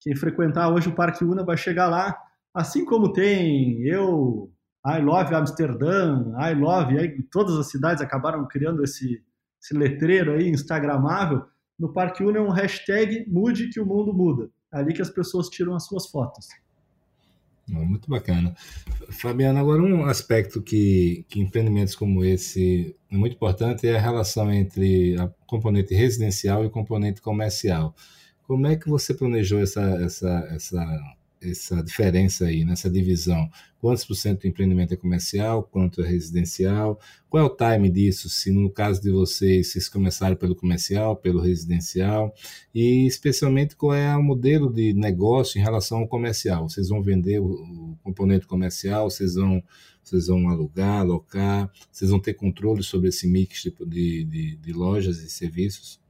[0.00, 2.18] Quem frequentar hoje o Parque Una vai chegar lá,
[2.52, 4.50] assim como tem eu,
[4.84, 9.22] I Love Amsterdã, I Love, aí todas as cidades acabaram criando esse,
[9.62, 11.44] esse letreiro aí instagramável.
[11.78, 14.50] No Parque Una é um hashtag Mude que o mundo muda.
[14.74, 16.48] É ali que as pessoas tiram as suas fotos.
[17.70, 18.54] Muito bacana.
[19.10, 24.52] Fabiano, agora um aspecto que, que empreendimentos como esse é muito importante é a relação
[24.52, 27.94] entre a componente residencial e componente comercial.
[28.42, 31.00] Como é que você planejou essa, essa, essa,
[31.40, 33.50] essa diferença aí, nessa divisão?
[33.80, 37.00] Quantos por cento do empreendimento é comercial, quanto é residencial?
[37.30, 38.28] Qual é o time disso?
[38.28, 42.34] Se no caso de vocês, vocês começaram pelo comercial, pelo residencial?
[42.74, 46.68] E especialmente qual é o modelo de negócio em relação ao comercial?
[46.68, 49.62] Vocês vão vender o, o componente comercial, vocês vão
[50.02, 55.18] vocês vão alugar, alocar, vocês vão ter controle sobre esse mix de, de, de lojas
[55.22, 56.00] e serviços?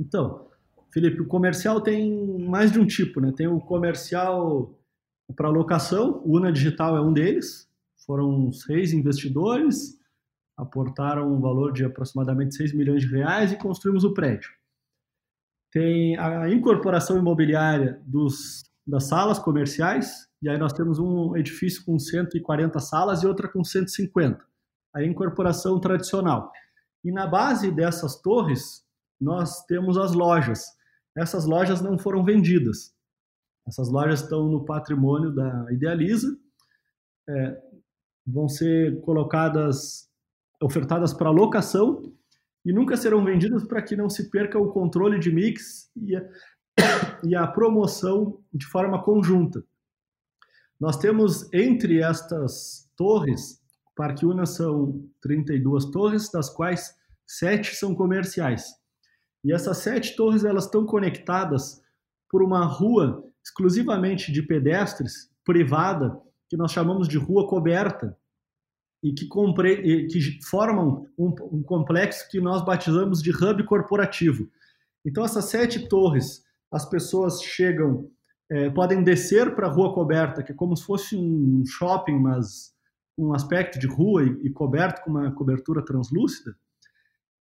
[0.00, 0.46] Então,
[0.94, 3.32] Felipe, o comercial tem mais de um tipo, né?
[3.36, 4.78] Tem o comercial
[5.34, 7.68] para locação, o Una Digital é um deles.
[8.06, 9.98] Foram seis investidores,
[10.56, 14.52] aportaram um valor de aproximadamente 6 milhões de reais e construímos o prédio.
[15.72, 21.98] Tem a incorporação imobiliária dos, das salas comerciais, e aí nós temos um edifício com
[21.98, 24.38] 140 salas e outra com 150.
[24.94, 26.52] A incorporação tradicional.
[27.02, 28.84] E na base dessas torres,
[29.20, 30.68] nós temos as lojas
[31.16, 32.94] essas lojas não foram vendidas.
[33.66, 36.36] Essas lojas estão no patrimônio da Idealiza,
[37.28, 37.62] é,
[38.26, 40.08] vão ser colocadas,
[40.62, 42.12] ofertadas para locação
[42.64, 46.28] e nunca serão vendidas para que não se perca o controle de mix e a,
[47.24, 49.64] e a promoção de forma conjunta.
[50.78, 53.62] Nós temos entre estas torres,
[53.94, 56.94] Parque Una são 32 torres, das quais
[57.26, 58.74] sete são comerciais.
[59.44, 61.82] E essas sete torres elas estão conectadas
[62.30, 68.16] por uma rua exclusivamente de pedestres, privada, que nós chamamos de rua coberta,
[69.02, 70.06] e que, compre...
[70.06, 74.48] que formam um, um complexo que nós batizamos de hub corporativo.
[75.04, 78.10] Então, essas sete torres, as pessoas chegam,
[78.50, 82.72] é, podem descer para a rua coberta, que é como se fosse um shopping, mas
[83.18, 86.56] um aspecto de rua e, e coberto com uma cobertura translúcida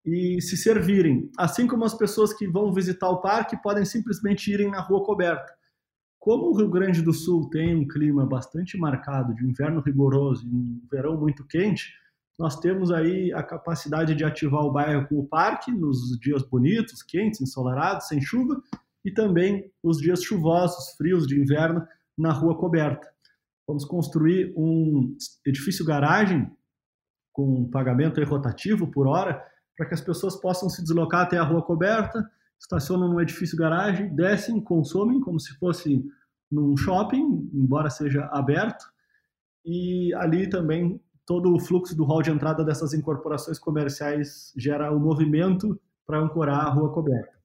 [0.04, 1.30] e se servirem.
[1.38, 5.52] Assim como as pessoas que vão visitar o parque podem simplesmente irem na rua coberta.
[6.18, 10.50] Como o Rio Grande do Sul tem um clima bastante marcado de inverno rigoroso e
[10.50, 11.92] um verão muito quente,
[12.38, 17.02] nós temos aí a capacidade de ativar o bairro com o parque nos dias bonitos,
[17.02, 18.60] quentes, ensolarados, sem chuva,
[19.04, 21.86] e também os dias chuvosos, frios de inverno
[22.16, 23.12] na rua coberta.
[23.66, 26.50] Vamos construir um edifício garagem
[27.32, 29.42] com pagamento rotativo por hora,
[29.76, 34.14] para que as pessoas possam se deslocar até a rua coberta, estacionam no edifício garagem,
[34.14, 36.04] descem, consomem como se fosse
[36.50, 38.84] num shopping, embora seja aberto,
[39.64, 44.96] e ali também todo o fluxo do hall de entrada dessas incorporações comerciais gera o
[44.96, 47.42] um movimento para ancorar a rua coberta.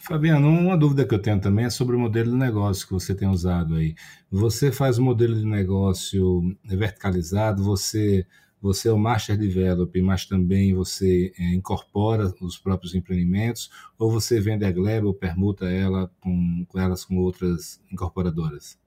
[0.00, 3.12] Fabiano, uma dúvida que eu tenho também é sobre o modelo de negócio que você
[3.12, 3.94] tem usado aí.
[4.30, 8.24] Você faz o modelo de negócio verticalizado, você
[8.66, 14.40] você é o master developer, mas também você é, incorpora os próprios empreendimentos, ou você
[14.40, 18.78] vende a Gleba ou permuta ela com, com elas com outras incorporadoras?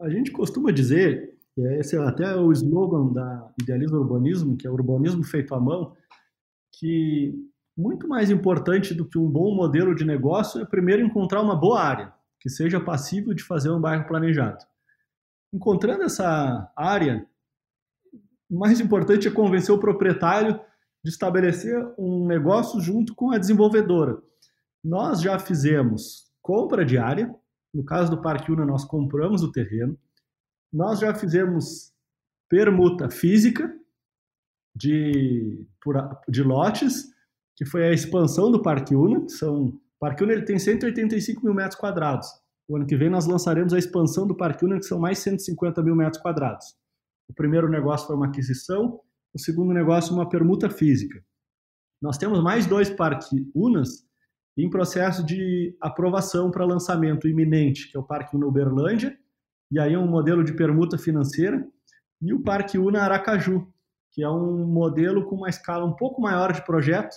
[0.00, 4.70] A gente costuma dizer, e esse é até o slogan da Idealismo Urbanismo, que é
[4.70, 5.96] urbanismo feito à mão,
[6.78, 7.32] que
[7.76, 11.80] muito mais importante do que um bom modelo de negócio é primeiro encontrar uma boa
[11.80, 12.12] área.
[12.40, 14.64] que seja passível de fazer um bairro planejado.
[15.54, 17.24] Encontrando essa área,
[18.52, 20.60] o mais importante é convencer o proprietário
[21.02, 24.22] de estabelecer um negócio junto com a desenvolvedora.
[24.84, 27.34] Nós já fizemos compra de área,
[27.72, 29.98] no caso do Parque Una, nós compramos o terreno,
[30.70, 31.94] nós já fizemos
[32.46, 33.74] permuta física
[34.76, 35.66] de,
[36.28, 37.06] de lotes,
[37.56, 41.54] que foi a expansão do Parque Una, são, o Parque Una ele tem 185 mil
[41.54, 42.28] metros quadrados.
[42.68, 45.82] O ano que vem nós lançaremos a expansão do Parque Una, que são mais 150
[45.82, 46.81] mil metros quadrados.
[47.32, 49.00] O primeiro negócio foi uma aquisição,
[49.32, 51.24] o segundo negócio uma permuta física.
[52.00, 54.06] Nós temos mais dois Parque Unas
[54.54, 59.18] em processo de aprovação para lançamento iminente, que é o Parque Una Uberlândia,
[59.70, 61.66] e aí é um modelo de permuta financeira,
[62.20, 63.66] e o Parque Una Aracaju,
[64.10, 67.16] que é um modelo com uma escala um pouco maior de projeto,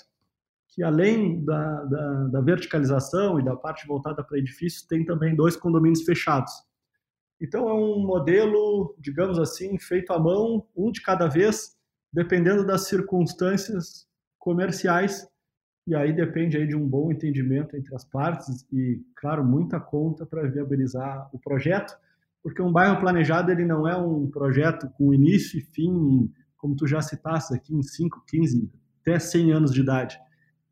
[0.70, 5.57] que além da, da, da verticalização e da parte voltada para edifícios, tem também dois
[5.57, 6.53] condomínios fechados.
[7.45, 11.77] Então é um modelo, digamos assim, feito à mão, um de cada vez,
[12.11, 14.07] dependendo das circunstâncias
[14.39, 15.27] comerciais,
[15.87, 20.25] e aí depende aí de um bom entendimento entre as partes e, claro, muita conta
[20.25, 21.95] para viabilizar o projeto,
[22.41, 26.87] porque um bairro planejado ele não é um projeto com início e fim, como tu
[26.87, 28.71] já citaste aqui, em 5, 15,
[29.01, 30.19] até 100 anos de idade.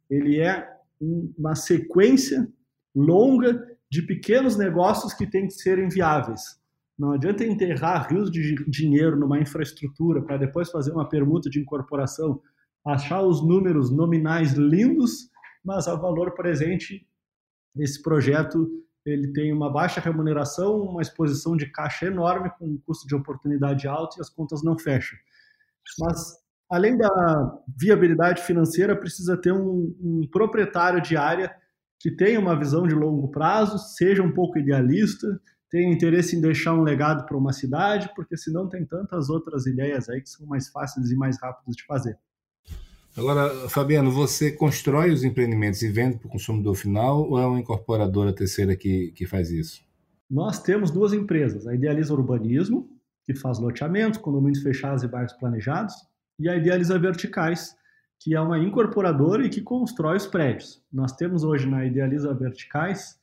[0.10, 0.68] Ele é
[1.00, 2.52] uma sequência
[2.96, 6.63] longa de pequenos negócios que têm que serem viáveis.
[7.04, 12.42] Não adianta enterrar rios de dinheiro numa infraestrutura para depois fazer uma permuta de incorporação,
[12.88, 15.30] achar os números nominais lindos,
[15.66, 17.06] mas a valor presente
[17.78, 18.72] esse projeto
[19.06, 23.86] ele tem uma baixa remuneração, uma exposição de caixa enorme com um custo de oportunidade
[23.86, 25.20] alto e as contas não fecham.
[26.00, 26.38] Mas
[26.72, 31.54] além da viabilidade financeira, precisa ter um, um proprietário de área
[32.00, 35.28] que tenha uma visão de longo prazo, seja um pouco idealista,
[35.74, 40.08] tenha interesse em deixar um legado para uma cidade, porque senão tem tantas outras ideias
[40.08, 42.16] aí que são mais fáceis e mais rápidas de fazer.
[43.18, 47.60] Agora, Fabiano, você constrói os empreendimentos e vende para o consumidor final ou é uma
[47.60, 49.82] incorporadora terceira que, que faz isso?
[50.30, 52.88] Nós temos duas empresas, a Idealiza Urbanismo,
[53.26, 55.96] que faz loteamentos, condomínios fechados e bairros planejados,
[56.40, 57.76] e a Idealiza Verticais,
[58.20, 60.84] que é uma incorporadora e que constrói os prédios.
[60.94, 63.18] Nós temos hoje na Idealiza Verticais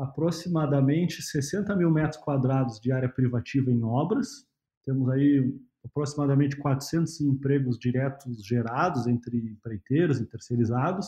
[0.00, 4.46] aproximadamente 60 mil metros quadrados de área privativa em obras.
[4.82, 11.06] Temos aí aproximadamente 400 empregos diretos gerados entre empreiteiros e terceirizados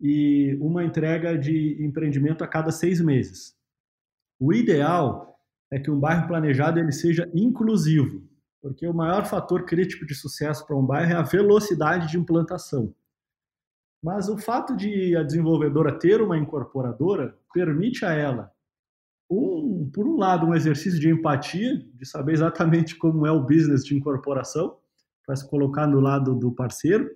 [0.00, 3.56] e uma entrega de empreendimento a cada seis meses.
[4.40, 5.38] O ideal
[5.70, 8.28] é que um bairro planejado ele seja inclusivo,
[8.60, 12.92] porque o maior fator crítico de sucesso para um bairro é a velocidade de implantação.
[14.02, 18.50] Mas o fato de a desenvolvedora ter uma incorporadora permite a ela,
[19.30, 23.84] um, por um lado, um exercício de empatia, de saber exatamente como é o business
[23.84, 24.76] de incorporação,
[25.24, 27.08] para se colocar no lado do parceiro.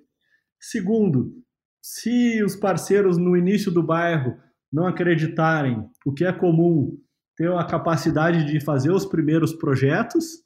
[0.58, 1.34] Segundo,
[1.82, 4.38] se os parceiros no início do bairro
[4.72, 6.98] não acreditarem, o que é comum,
[7.36, 10.44] ter a capacidade de fazer os primeiros projetos,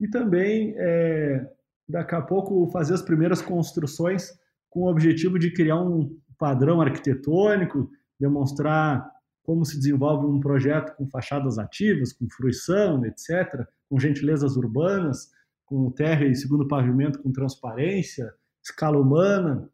[0.00, 1.46] e também, é,
[1.88, 4.30] daqui a pouco, fazer as primeiras construções
[4.68, 7.90] com o objetivo de criar um padrão arquitetônico,
[8.22, 9.10] demonstrar
[9.42, 15.30] como se desenvolve um projeto com fachadas ativas, com fruição, etc., com gentilezas urbanas,
[15.66, 19.68] com terra e segundo pavimento com transparência, escala humana,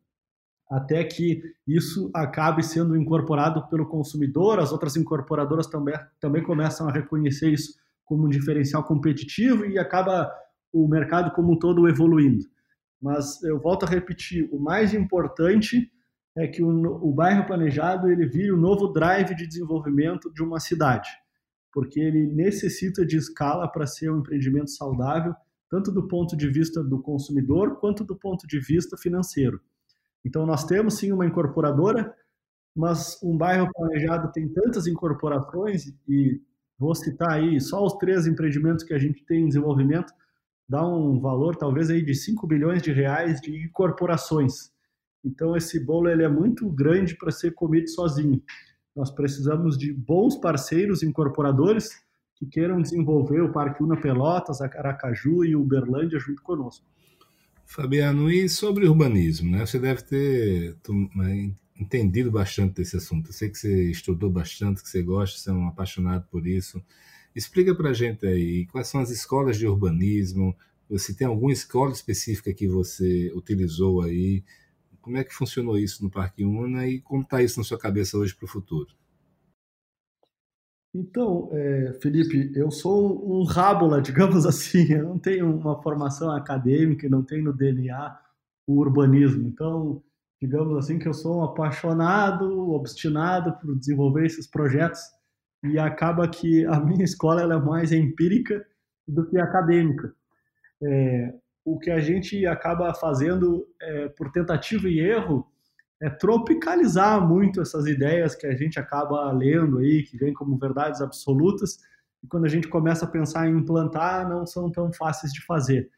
[0.71, 6.93] até que isso acabe sendo incorporado pelo consumidor, as outras incorporadoras também, também começam a
[6.93, 7.75] reconhecer isso
[8.05, 10.31] como um diferencial competitivo e acaba
[10.73, 12.45] o mercado como um todo evoluindo.
[13.01, 15.91] Mas eu volto a repetir, o mais importante
[16.39, 20.61] é que o, o bairro planejado ele vire o novo drive de desenvolvimento de uma
[20.61, 21.09] cidade,
[21.73, 25.35] porque ele necessita de escala para ser um empreendimento saudável,
[25.71, 29.61] tanto do ponto de vista do consumidor quanto do ponto de vista financeiro.
[30.25, 32.15] Então nós temos sim uma incorporadora,
[32.75, 36.41] mas um bairro planejado tem tantas incorporações e
[36.79, 40.13] Vou citar aí só os três empreendimentos que a gente tem em desenvolvimento,
[40.69, 44.71] dá um valor talvez aí de 5 bilhões de reais de incorporações.
[45.25, 48.43] Então esse bolo ele é muito grande para ser comido sozinho.
[48.95, 52.01] Nós precisamos de bons parceiros incorporadores
[52.35, 56.87] que queiram desenvolver o Parque Una Pelotas, a Caracaju e Uberlândia junto conosco.
[57.67, 59.67] Fabiano, e sobre urbanismo, né?
[59.67, 60.77] Você deve ter
[61.79, 63.29] entendido bastante desse assunto.
[63.29, 66.83] Eu sei que você estudou bastante, que você gosta, você é um apaixonado por isso.
[67.37, 70.57] Explica para a gente aí quais são as escolas de urbanismo,
[70.97, 74.43] se tem alguma escola específica que você utilizou aí,
[75.09, 78.19] como é que funcionou isso no Parque Una e como está isso na sua cabeça
[78.19, 78.95] hoje para o futuro?
[80.95, 84.93] Então, é, Felipe, eu sou um rábula, digamos assim.
[84.93, 88.21] Eu não tenho uma formação acadêmica, não tenho no DNA
[88.67, 89.49] o urbanismo.
[89.49, 90.03] Então,
[90.43, 95.01] digamos assim, que eu sou um apaixonado, obstinado por desenvolver esses projetos
[95.65, 98.63] e acaba que a minha escola é mais empírica
[99.07, 100.15] do que acadêmica.
[100.83, 101.35] É,
[101.73, 105.47] o que a gente acaba fazendo é, por tentativa e erro
[106.01, 111.01] é tropicalizar muito essas ideias que a gente acaba lendo aí, que vêm como verdades
[111.01, 111.79] absolutas,
[112.23, 115.91] e quando a gente começa a pensar em implantar, não são tão fáceis de fazer.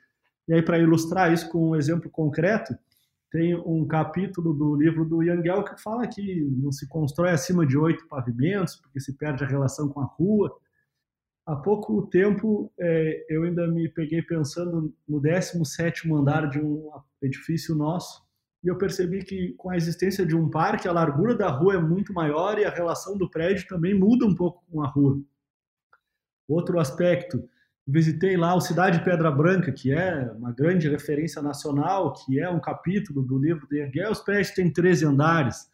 [0.48, 2.74] E aí, para ilustrar isso com um exemplo concreto,
[3.30, 7.78] tem um capítulo do livro do Yangel que fala que não se constrói acima de
[7.78, 10.50] oito pavimentos, porque se perde a relação com a rua.
[11.50, 16.88] Há pouco tempo, é, eu ainda me peguei pensando no 17º andar de um
[17.20, 18.24] edifício nosso,
[18.62, 21.80] e eu percebi que com a existência de um parque, a largura da rua é
[21.80, 25.20] muito maior e a relação do prédio também muda um pouco com a rua.
[26.46, 27.42] Outro aspecto,
[27.84, 32.60] visitei lá o Cidade Pedra Branca, que é uma grande referência nacional, que é um
[32.60, 34.12] capítulo do livro de Hegel.
[34.12, 35.68] Os prédios têm 13 andares.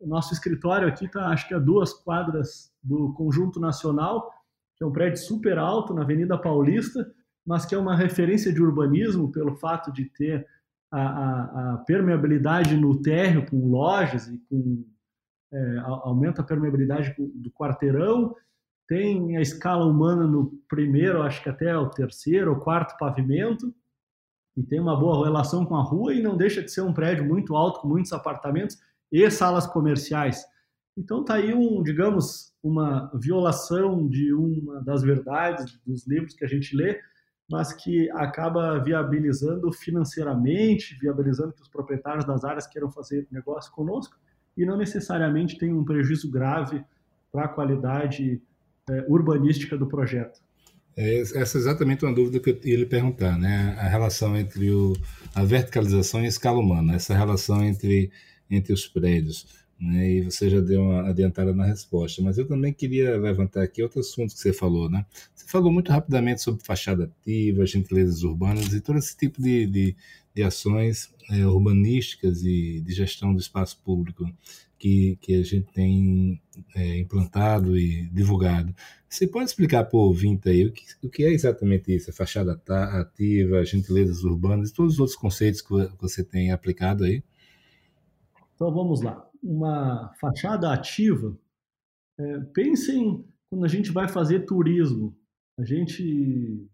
[0.00, 4.32] O nosso escritório aqui está, acho que a duas quadras do Conjunto Nacional,
[4.76, 7.10] que é um prédio super alto na Avenida Paulista,
[7.46, 10.46] mas que é uma referência de urbanismo pelo fato de ter
[10.90, 14.84] a, a, a permeabilidade no térreo com lojas e com
[15.52, 18.34] é, aumenta a permeabilidade do quarteirão
[18.86, 23.74] tem a escala humana no primeiro, acho que até o terceiro ou quarto pavimento,
[24.56, 27.24] e tem uma boa relação com a rua e não deixa de ser um prédio
[27.24, 28.78] muito alto, com muitos apartamentos
[29.12, 30.44] e salas comerciais.
[30.96, 36.48] Então tá aí um, digamos, uma violação de uma das verdades dos livros que a
[36.48, 36.98] gente lê,
[37.50, 44.16] mas que acaba viabilizando financeiramente, viabilizando que os proprietários das áreas queiram fazer negócio conosco
[44.56, 46.82] e não necessariamente tem um prejuízo grave
[47.30, 48.40] para a qualidade
[48.88, 50.40] é, urbanística do projeto.
[50.96, 53.76] É, essa é exatamente uma dúvida que eu ia lhe perguntar, né?
[53.78, 54.94] A relação entre o,
[55.34, 58.10] a verticalização e a escala humana, essa relação entre,
[58.50, 59.65] entre os prédios.
[59.78, 60.10] Né?
[60.10, 64.00] E você já deu uma adiantada na resposta, mas eu também queria levantar aqui outro
[64.00, 65.04] assunto que você falou, né?
[65.34, 69.96] Você falou muito rapidamente sobre fachada ativa, gentilezas urbanas e todo esse tipo de, de,
[70.34, 74.24] de ações é, urbanísticas e de gestão do espaço público
[74.78, 76.40] que, que a gente tem
[76.74, 78.74] é, implantado e divulgado.
[79.08, 82.10] Você pode explicar para o ouvinte aí o que, o que é exatamente isso?
[82.10, 87.22] A fachada ativa, gentilezas urbanas e todos os outros conceitos que você tem aplicado aí?
[88.54, 89.26] Então vamos lá.
[89.48, 91.38] Uma fachada ativa,
[92.18, 95.16] é, pensem quando a gente vai fazer turismo.
[95.56, 96.68] A gente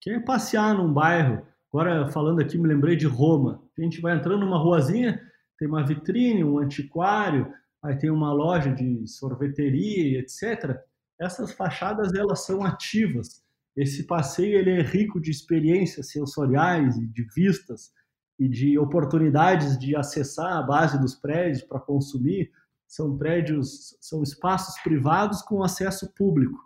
[0.00, 1.46] quer passear num bairro.
[1.72, 3.62] Agora, falando aqui, me lembrei de Roma.
[3.78, 5.20] A gente vai entrando numa ruazinha,
[5.58, 7.52] tem uma vitrine, um antiquário,
[7.82, 10.76] aí tem uma loja de sorveteria, etc.
[11.20, 13.44] Essas fachadas elas são ativas.
[13.76, 17.92] Esse passeio ele é rico de experiências sensoriais e de vistas
[18.38, 22.50] e de oportunidades de acessar a base dos prédios para consumir.
[22.86, 26.58] São prédios, são espaços privados com acesso público.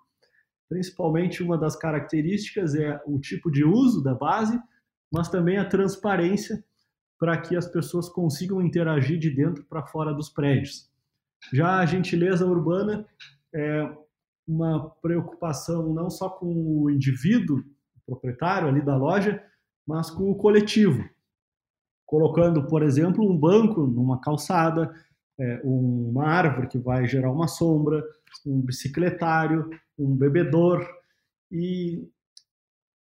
[0.69, 4.59] Principalmente uma das características é o tipo de uso da base,
[5.13, 6.65] mas também a transparência
[7.19, 10.91] para que as pessoas consigam interagir de dentro para fora dos prédios.
[11.53, 13.07] Já a gentileza urbana
[13.55, 13.97] é
[14.47, 19.43] uma preocupação não só com o indivíduo, o proprietário ali da loja,
[19.87, 21.05] mas com o coletivo.
[22.13, 24.95] Colocando, por exemplo, um banco numa calçada,
[25.41, 28.05] é, uma árvore que vai gerar uma sombra,
[28.45, 30.87] um bicicletário, um bebedor.
[31.51, 32.07] E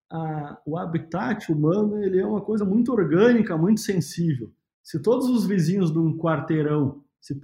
[0.09, 4.49] a, o habitat humano ele é uma coisa muito orgânica, muito sensível.
[4.81, 7.37] Se todos os vizinhos de um quarteirão se,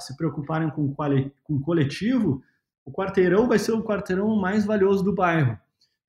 [0.00, 0.94] se preocuparem com,
[1.42, 2.42] com coletivo,
[2.84, 5.58] o quarteirão vai ser o quarteirão mais valioso do bairro.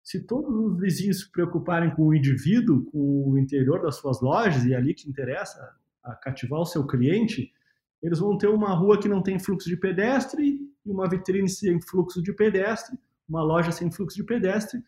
[0.03, 4.65] Se todos os vizinhos se preocuparem com o indivíduo, com o interior das suas lojas,
[4.65, 5.59] e é ali que interessa
[6.03, 7.53] a cativar o seu cliente,
[8.01, 11.81] eles vão ter uma rua que não tem fluxo de pedestre e uma vitrine sem
[11.81, 12.97] fluxo de pedestre,
[13.27, 14.81] uma loja sem fluxo de pedestre,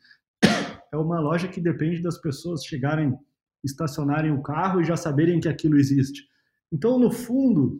[0.91, 3.17] é uma loja que depende das pessoas chegarem,
[3.63, 6.27] estacionarem o carro e já saberem que aquilo existe.
[6.71, 7.77] Então, no fundo,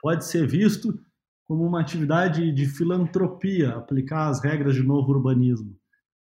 [0.00, 0.98] pode ser visto
[1.44, 5.76] como uma atividade de filantropia, aplicar as regras de novo urbanismo.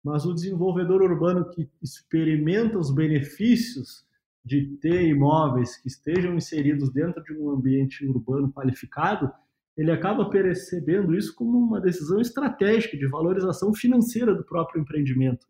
[0.04, 4.04] Mas o desenvolvedor urbano que experimenta os benefícios
[4.44, 9.32] de ter imóveis que estejam inseridos dentro de um ambiente urbano qualificado,
[9.76, 15.46] ele acaba percebendo isso como uma decisão estratégica de valorização financeira do próprio empreendimento.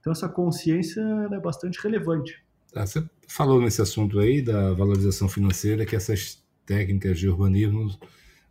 [0.00, 1.00] Então, essa consciência
[1.30, 2.44] é bastante relevante.
[2.74, 7.88] Ah, você falou nesse assunto aí da valorização financeira, que essas técnicas de urbanismo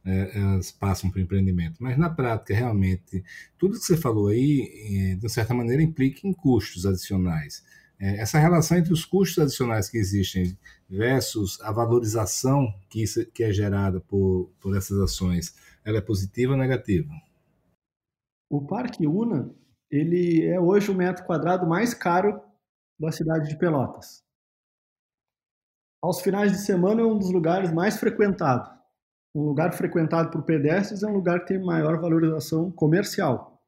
[0.06, 1.82] é, elas passam para o empreendimento.
[1.82, 3.24] Mas na prática, realmente,
[3.58, 7.64] tudo que você falou aí, é, de certa maneira, implica em custos adicionais.
[8.00, 10.58] É, essa relação entre os custos adicionais que existem
[10.90, 16.54] versus a valorização que, isso, que é gerada por, por essas ações, ela é positiva
[16.54, 17.14] ou negativa?
[18.50, 19.54] O Parque Una,
[19.90, 22.42] ele é hoje o metro quadrado mais caro
[23.00, 24.24] da cidade de Pelotas.
[26.02, 28.81] Aos finais de semana é um dos lugares mais frequentados.
[29.34, 33.62] Um lugar frequentado por pedestres é um lugar que tem maior valorização comercial.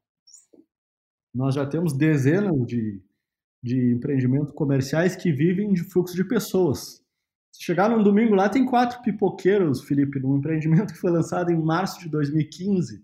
[1.34, 3.02] Nós já temos dezenas de
[3.64, 7.02] de empreendimentos comerciais que vivem de fluxo de pessoas.
[7.50, 11.64] Se chegar num domingo lá, tem quatro pipoqueiros, Felipe, num empreendimento que foi lançado em
[11.64, 13.02] março de 2015.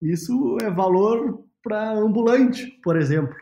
[0.00, 3.34] Isso é valor para ambulante, por exemplo.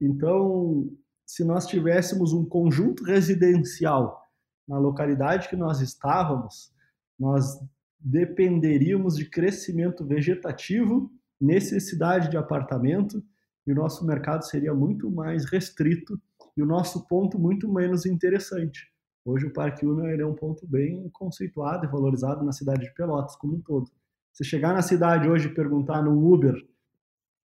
[0.00, 0.90] Então,
[1.24, 4.20] se nós tivéssemos um conjunto residencial
[4.66, 6.72] na localidade que nós estávamos,
[7.18, 7.58] nós
[7.98, 11.10] dependeríamos de crescimento vegetativo,
[11.40, 13.22] necessidade de apartamento
[13.66, 16.20] e o nosso mercado seria muito mais restrito
[16.56, 18.90] e o nosso ponto muito menos interessante.
[19.24, 23.36] Hoje o Parque Una é um ponto bem conceituado e valorizado na cidade de Pelotas
[23.36, 23.90] como um todo.
[24.32, 26.54] Se chegar na cidade hoje e perguntar no Uber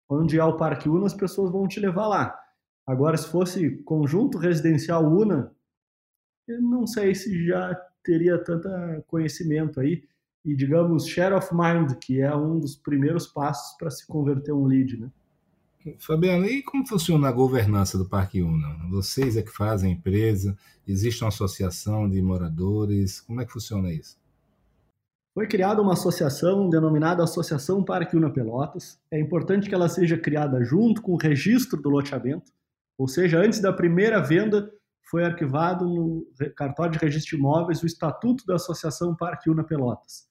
[0.09, 2.38] onde é o Parque Una, as pessoas vão te levar lá.
[2.86, 5.55] Agora, se fosse conjunto residencial Una,
[6.47, 8.69] eu não sei se já teria tanto
[9.07, 10.03] conhecimento aí.
[10.43, 14.65] E, digamos, share of mind, que é um dos primeiros passos para se converter um
[14.65, 15.11] lead, né?
[15.97, 18.87] Fabiano, e como funciona a governança do Parque Una?
[18.89, 20.55] Vocês é que fazem a empresa?
[20.87, 23.19] Existe uma associação de moradores?
[23.21, 24.19] Como é que funciona isso?
[25.33, 28.99] Foi criada uma associação denominada Associação Parque Una Pelotas.
[29.09, 32.51] É importante que ela seja criada junto com o registro do loteamento,
[32.97, 34.71] ou seja, antes da primeira venda
[35.09, 36.25] foi arquivado no
[36.55, 40.27] cartório de registro de imóveis o estatuto da Associação Parque Una Pelotas.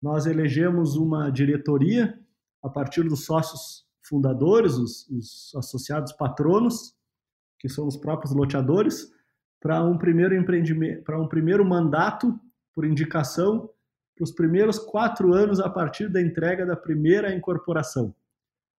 [0.00, 2.18] Nós elegemos uma diretoria
[2.62, 6.94] a partir dos sócios fundadores, os, os associados patronos,
[7.58, 9.10] que são os próprios loteadores,
[9.60, 12.38] para um primeiro empreendimento, para um primeiro mandato
[12.74, 13.68] por indicação
[14.16, 18.14] para os primeiros quatro anos a partir da entrega da primeira incorporação.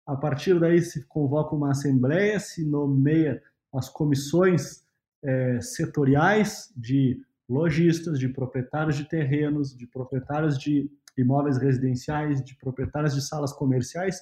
[0.06, 3.44] A partir daí se convoca uma assembleia, se nomeia
[3.74, 4.87] as comissões
[5.24, 13.16] é, setoriais de lojistas, de proprietários de terrenos, de proprietários de imóveis residenciais, de proprietários
[13.16, 14.22] de salas comerciais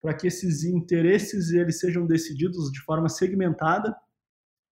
[0.00, 3.94] para que esses interesses eles sejam decididos de forma segmentada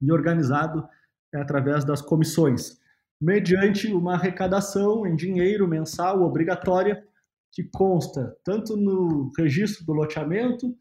[0.00, 0.88] e organizado
[1.34, 2.80] é, através das comissões,
[3.20, 7.04] mediante uma arrecadação em dinheiro mensal obrigatória
[7.52, 10.74] que consta tanto no registro do loteamento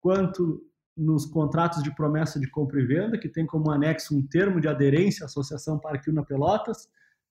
[0.00, 0.62] quanto
[0.96, 4.68] nos contratos de promessa de compra e venda, que tem como anexo um termo de
[4.68, 6.88] aderência à Associação Parque Una Pelotas,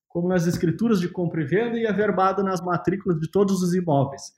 [0.08, 4.34] como nas escrituras de compra e venda e averbado nas matrículas de todos os imóveis.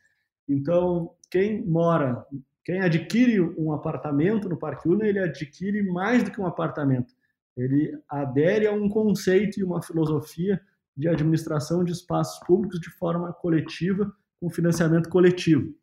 [0.48, 2.26] Então, quem mora,
[2.66, 7.14] quem adquire um apartamento no Parque Una, ele adquire mais do que um apartamento.
[7.56, 10.62] Ele adere a um conceito e uma filosofia
[10.96, 15.74] de administração de espaços públicos de forma coletiva, com financiamento coletivo.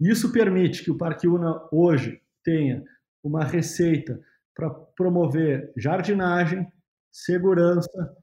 [0.00, 2.82] Isso permite que o Parque Una hoje tenha
[3.22, 4.20] uma receita
[4.54, 6.66] para promover jardinagem,
[7.12, 8.16] segurança,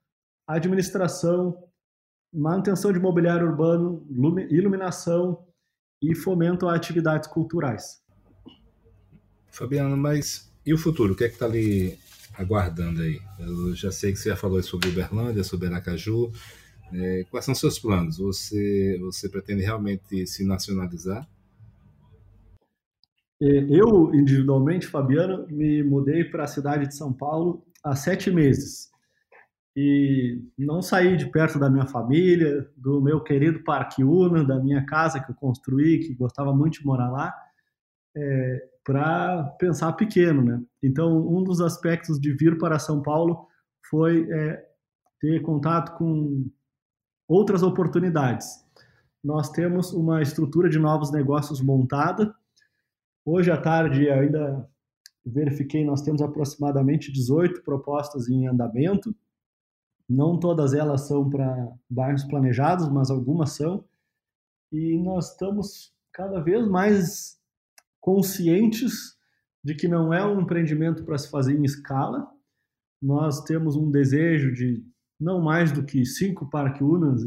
[0.48, 1.68] administração,
[2.34, 4.06] manutenção de mobiliário urbano,
[4.50, 5.46] iluminação,
[6.02, 8.02] e fomentam atividades culturais.
[9.48, 11.14] Fabiano, mas e o futuro?
[11.14, 11.98] O que é que está ali
[12.36, 13.20] aguardando aí?
[13.40, 16.32] Eu já sei que você já falou sobre Uberlândia, sobre Aracaju.
[16.94, 18.18] É, quais são seus planos?
[18.18, 21.28] Você, você pretende realmente se nacionalizar?
[23.42, 28.90] É, eu, individualmente, Fabiano, me mudei para a cidade de São Paulo há sete meses
[29.80, 34.84] e não sair de perto da minha família, do meu querido Parque Una, da minha
[34.84, 37.32] casa que eu construí, que gostava muito de morar lá,
[38.16, 40.60] é, para pensar pequeno, né?
[40.82, 43.46] Então, um dos aspectos de vir para São Paulo
[43.88, 44.66] foi é,
[45.20, 46.50] ter contato com
[47.28, 48.48] outras oportunidades.
[49.24, 52.34] Nós temos uma estrutura de novos negócios montada.
[53.28, 54.68] Hoje à tarde ainda
[55.26, 59.14] verifiquei, nós temos aproximadamente 18 propostas em andamento
[60.10, 63.84] não todas elas são para bairros planejados, mas algumas são.
[64.72, 67.38] E nós estamos cada vez mais
[68.00, 69.18] conscientes
[69.64, 72.32] de que não é um empreendimento para se fazer em escala.
[73.02, 74.84] Nós temos um desejo de
[75.20, 77.24] não mais do que cinco Parque Unas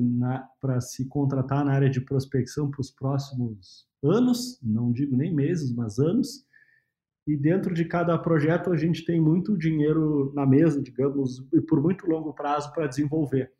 [0.60, 5.74] para se contratar na área de prospecção para os próximos anos, não digo nem meses,
[5.74, 6.44] mas anos
[7.26, 11.80] e dentro de cada projeto a gente tem muito dinheiro na mesa, digamos, e por
[11.80, 13.52] muito longo prazo para desenvolver.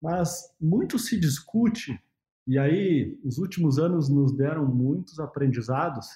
[0.00, 2.00] Mas muito se discute,
[2.46, 6.06] e aí os últimos anos nos deram muitos aprendizados.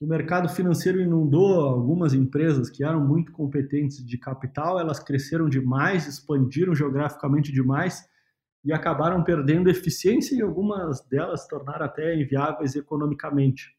[0.00, 6.06] O mercado financeiro inundou algumas empresas que eram muito competentes de capital, elas cresceram demais,
[6.06, 8.08] expandiram geograficamente demais
[8.64, 13.76] e acabaram perdendo eficiência e algumas delas tornaram até inviáveis economicamente.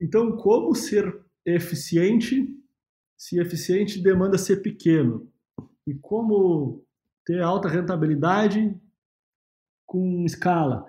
[0.00, 2.48] Então, como ser eficiente
[3.16, 5.30] se eficiente demanda ser pequeno?
[5.86, 6.84] E como
[7.24, 8.76] ter alta rentabilidade
[9.86, 10.84] com escala?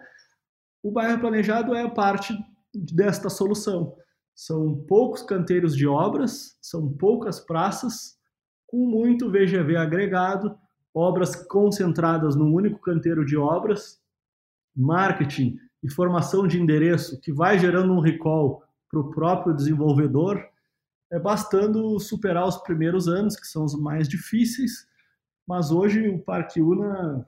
[0.81, 2.35] O bairro planejado é parte
[2.73, 3.95] desta solução.
[4.35, 8.17] São poucos canteiros de obras, são poucas praças,
[8.65, 10.57] com muito VGV agregado,
[10.93, 14.01] obras concentradas num único canteiro de obras,
[14.75, 20.43] marketing e formação de endereço que vai gerando um recall para o próprio desenvolvedor,
[21.11, 24.87] é bastando superar os primeiros anos, que são os mais difíceis,
[25.47, 27.27] mas hoje o Parque Una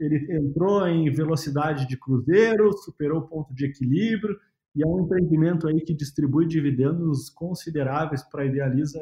[0.00, 4.36] ele entrou em velocidade de cruzeiro, superou o ponto de equilíbrio
[4.74, 9.00] e é um empreendimento aí que distribui dividendos consideráveis para Idealiza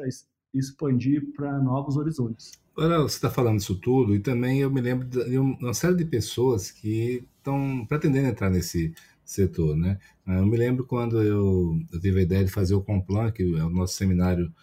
[0.53, 2.51] expandir para novos horizontes.
[2.75, 6.05] Agora você está falando isso tudo e também eu me lembro de uma série de
[6.05, 8.93] pessoas que estão pretendendo entrar nesse
[9.23, 9.97] setor, né?
[10.27, 13.63] Eu me lembro quando eu, eu tive a ideia de fazer o Complan, que é
[13.63, 14.53] o nosso seminário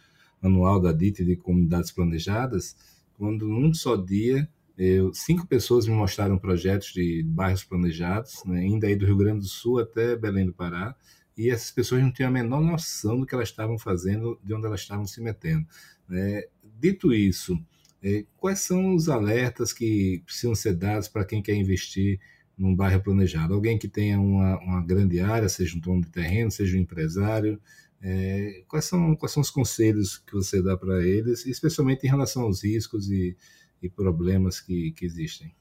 [0.42, 2.76] anual da DIT de comunidades planejadas,
[3.16, 4.48] quando num só dia
[4.79, 9.41] eu, cinco pessoas me mostraram projetos de bairros planejados, né, ainda aí do Rio Grande
[9.41, 10.95] do Sul até Belém do Pará,
[11.37, 14.66] e essas pessoas não tinham a menor noção do que elas estavam fazendo, de onde
[14.66, 15.66] elas estavam se metendo.
[16.09, 16.45] Né?
[16.81, 17.59] Dito isso,
[18.01, 22.20] é, quais são os alertas que precisam ser dados para quem quer investir
[22.57, 23.55] num bairro planejado?
[23.55, 27.61] Alguém que tenha uma, uma grande área, seja um dono de terreno, seja um empresário,
[28.01, 32.43] é, quais, são, quais são os conselhos que você dá para eles, especialmente em relação
[32.43, 33.37] aos riscos e,
[33.83, 35.55] e problemas que, que existem?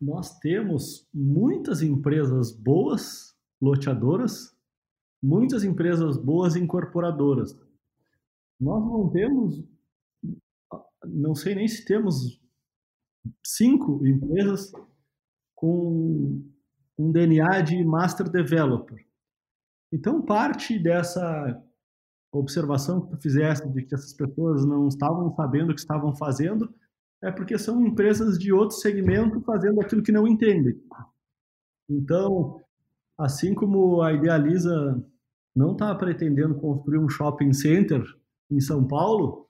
[0.00, 4.56] Nós temos muitas empresas boas loteadoras,
[5.22, 7.58] muitas empresas boas incorporadoras.
[8.60, 9.64] Nós não temos,
[11.04, 12.40] não sei nem se temos
[13.44, 14.72] cinco empresas
[15.54, 16.42] com
[16.96, 19.04] um DNA de Master Developer.
[19.92, 21.62] Então, parte dessa
[22.32, 26.72] observação que tu fizeste de que essas pessoas não estavam sabendo o que estavam fazendo
[27.22, 30.80] é porque são empresas de outro segmento fazendo aquilo que não entendem.
[31.88, 32.60] Então,
[33.18, 35.02] assim como a Idealiza
[35.56, 38.04] não está pretendendo construir um shopping center
[38.50, 39.48] em São Paulo,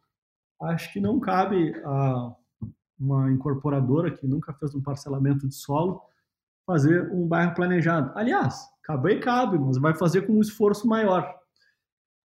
[0.62, 2.35] acho que não cabe a
[2.99, 6.03] uma incorporadora que nunca fez um parcelamento de solo
[6.66, 8.12] fazer um bairro planejado.
[8.14, 11.38] Aliás, cabe e cabe, mas vai fazer com um esforço maior.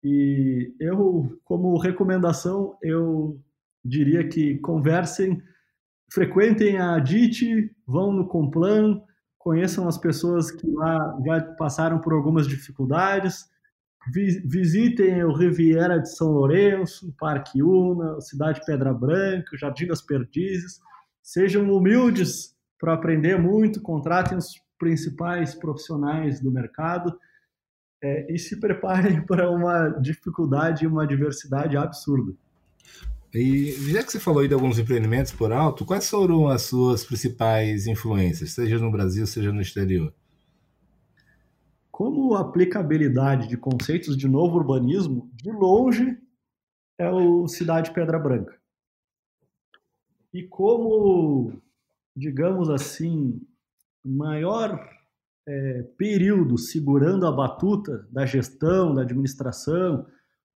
[0.04, 3.40] E eu, como recomendação, eu
[3.84, 5.42] diria que conversem,
[6.12, 9.02] frequentem a DIT, vão no Complan,
[9.38, 13.46] conheçam as pessoas que lá já passaram por algumas dificuldades,
[14.46, 20.82] visitem o Riviera de São Lourenço, Parque Una, Cidade Pedra Branca, Jardim das Perdizes.
[21.22, 24.48] Sejam humildes para aprender muito, contratem os
[24.78, 27.18] principais profissionais do mercado
[28.04, 32.34] é, e se preparem para uma dificuldade e uma diversidade absurda.
[33.34, 37.04] E já que você falou aí de alguns empreendimentos por alto, quais foram as suas
[37.04, 40.14] principais influências, seja no Brasil, seja no exterior?
[41.90, 46.18] Como aplicabilidade de conceitos de novo urbanismo, de longe
[46.98, 48.56] é o Cidade Pedra Branca.
[50.32, 51.54] E como,
[52.16, 53.42] digamos assim,
[54.04, 54.93] maior
[55.48, 60.06] é, período segurando a batuta da gestão, da administração,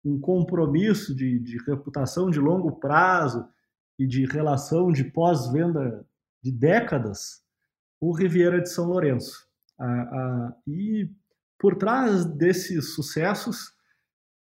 [0.04, 3.48] um compromisso de, de reputação de longo prazo
[3.98, 6.06] e de relação de pós-venda
[6.44, 7.44] de décadas,
[8.00, 9.48] o Riviera de São Lourenço.
[10.68, 11.10] E
[11.58, 13.74] por trás desses sucessos,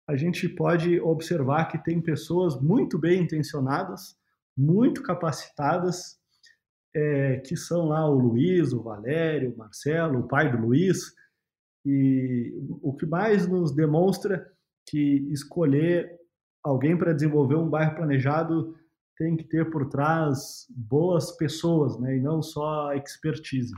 [0.08, 4.16] a gente pode observar que tem pessoas muito bem intencionadas,
[4.56, 6.18] muito capacitadas,
[6.94, 11.12] é, que são lá o Luiz, o Valério, o Marcelo, o pai do Luiz,
[11.84, 14.46] e o que mais nos demonstra
[14.86, 16.10] que escolher
[16.62, 18.76] alguém para desenvolver um bairro planejado
[19.16, 23.74] tem que ter por trás boas pessoas, né, e não só expertise.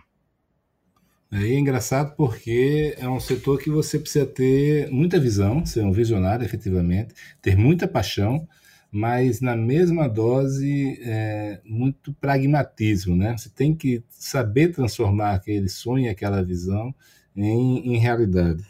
[1.32, 6.44] É, engraçado porque é um setor que você precisa ter muita visão, ser um visionário
[6.44, 8.46] efetivamente, ter muita paixão,
[8.94, 13.36] mas na mesma dose é, muito pragmatismo, né?
[13.36, 16.94] Você tem que saber transformar aquele sonho, aquela visão
[17.34, 18.64] em, em realidade.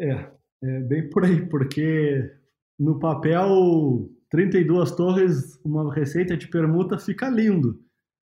[0.00, 0.28] É,
[0.60, 2.34] é bem por aí, porque
[2.76, 7.80] no papel 32 torres, uma receita de permuta fica lindo.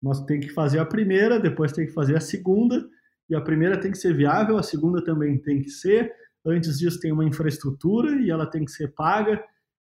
[0.02, 2.84] Mas tem que fazer a primeira, depois tem que fazer a segunda,
[3.30, 6.12] e a primeira tem que ser viável, a segunda também tem que ser.
[6.44, 9.40] Antes disso tem uma infraestrutura e ela tem que ser paga.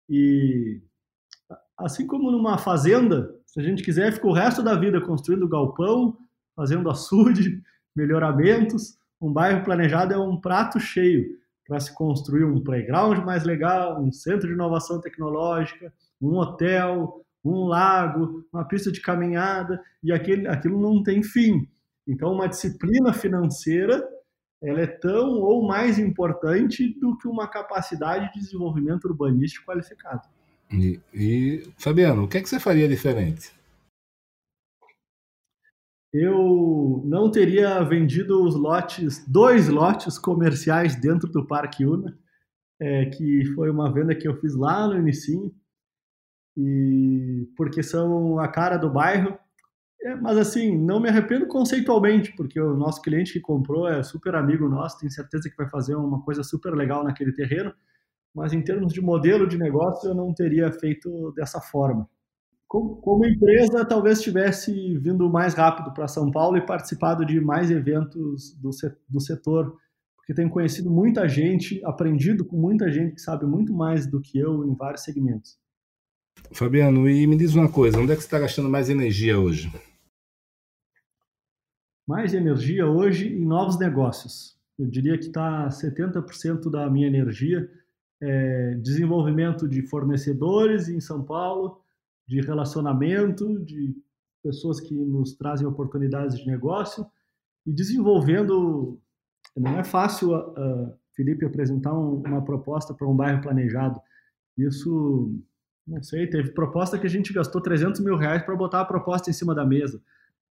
[0.10, 0.82] E
[1.78, 6.18] assim como numa fazenda, se a gente quiser, fica o resto da vida construindo galpão,
[6.56, 7.62] fazendo açude,
[7.96, 8.98] melhoramentos.
[9.22, 14.12] Um bairro planejado é um prato cheio para se construir um playground mais legal, um
[14.12, 20.80] centro de inovação tecnológica, um hotel, um lago, uma pista de caminhada, e aquele, aquilo
[20.80, 21.68] não tem fim.
[22.08, 24.04] Então, uma disciplina financeira
[24.62, 30.22] ela é tão ou mais importante do que uma capacidade de desenvolvimento urbanístico qualificado.
[30.72, 33.52] E, e Fabiano, o que, é que você faria diferente?
[36.14, 42.16] eu não teria vendido os lotes, dois lotes comerciais dentro do Parque Una,
[42.80, 45.52] é, que foi uma venda que eu fiz lá no início,
[46.56, 49.38] e porque são a cara do bairro.
[50.04, 54.36] É, mas assim, não me arrependo conceitualmente, porque o nosso cliente que comprou é super
[54.36, 57.74] amigo nosso, tenho certeza que vai fazer uma coisa super legal naquele terreno.
[58.34, 62.10] Mas em termos de modelo de negócio, eu não teria feito dessa forma
[62.74, 67.70] como, como empresa, talvez tivesse vindo mais rápido para São Paulo e participado de mais
[67.70, 68.72] eventos do,
[69.08, 69.78] do setor,
[70.16, 74.40] porque tenho conhecido muita gente, aprendido com muita gente que sabe muito mais do que
[74.40, 75.60] eu em vários segmentos.
[76.52, 79.72] Fabiano, e me diz uma coisa, onde é que você está gastando mais energia hoje?
[82.08, 84.58] Mais energia hoje em novos negócios.
[84.80, 87.70] Eu diria que está 70% da minha energia
[88.26, 91.82] é desenvolvimento de fornecedores em São Paulo,
[92.28, 93.96] de relacionamento, de
[94.42, 97.06] pessoas que nos trazem oportunidades de negócio
[97.66, 99.00] e desenvolvendo.
[99.56, 104.00] Não é fácil, uh, Felipe, apresentar um, uma proposta para um bairro planejado.
[104.58, 105.38] Isso,
[105.86, 109.30] não sei, teve proposta que a gente gastou 300 mil reais para botar a proposta
[109.30, 110.02] em cima da mesa.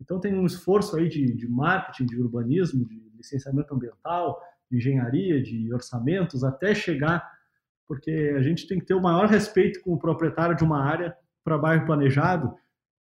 [0.01, 4.41] Então tem um esforço aí de, de marketing, de urbanismo, de licenciamento ambiental,
[4.71, 7.38] de engenharia, de orçamentos, até chegar,
[7.89, 11.17] porque a gente tem que ter o maior respeito com o proprietário de uma área
[11.43, 12.53] para bairro planejado,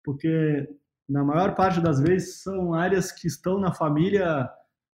[0.03, 0.69] porque
[1.09, 4.51] na maior parte das vezes são áreas que estão na família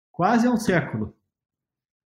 [0.09, 1.13] quase há um século.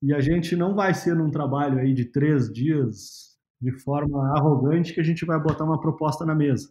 [0.02, 4.94] E a gente não vai ser num trabalho aí de três dias de forma arrogante
[4.94, 6.70] que a gente vai botar uma proposta na mesa.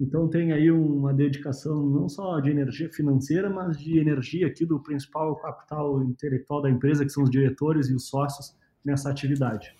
[0.00, 4.82] Então tem aí uma dedicação não só de energia financeira, mas de energia aqui do
[4.82, 9.74] principal capital intelectual da empresa, que são os diretores e os sócios nessa atividade.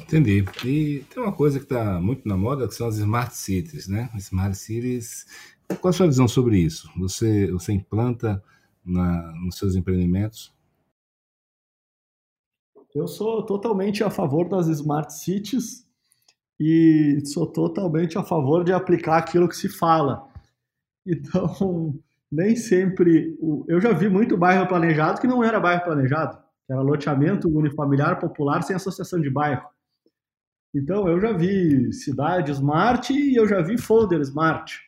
[0.00, 0.44] Entendi.
[0.64, 4.10] E tem uma coisa que está muito na moda, que são as smart cities, né?
[4.16, 5.26] Smart cities.
[5.80, 6.90] Qual a sua visão sobre isso?
[6.96, 8.42] Você, você implanta
[8.84, 10.52] na, nos seus empreendimentos?
[12.94, 15.86] Eu sou totalmente a favor das smart cities
[16.60, 20.28] e sou totalmente a favor de aplicar aquilo que se fala.
[21.04, 21.98] Então,
[22.30, 23.36] nem sempre.
[23.66, 26.38] Eu já vi muito bairro planejado que não era bairro planejado,
[26.70, 29.66] era loteamento unifamiliar popular sem associação de bairro.
[30.74, 34.80] Então, eu já vi cidade smart e eu já vi folder smart.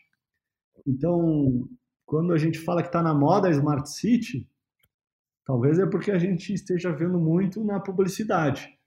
[0.87, 1.69] Então,
[2.07, 4.49] quando a gente fala que está na moda a Smart City,
[5.45, 8.79] talvez é porque a gente esteja vendo muito na publicidade.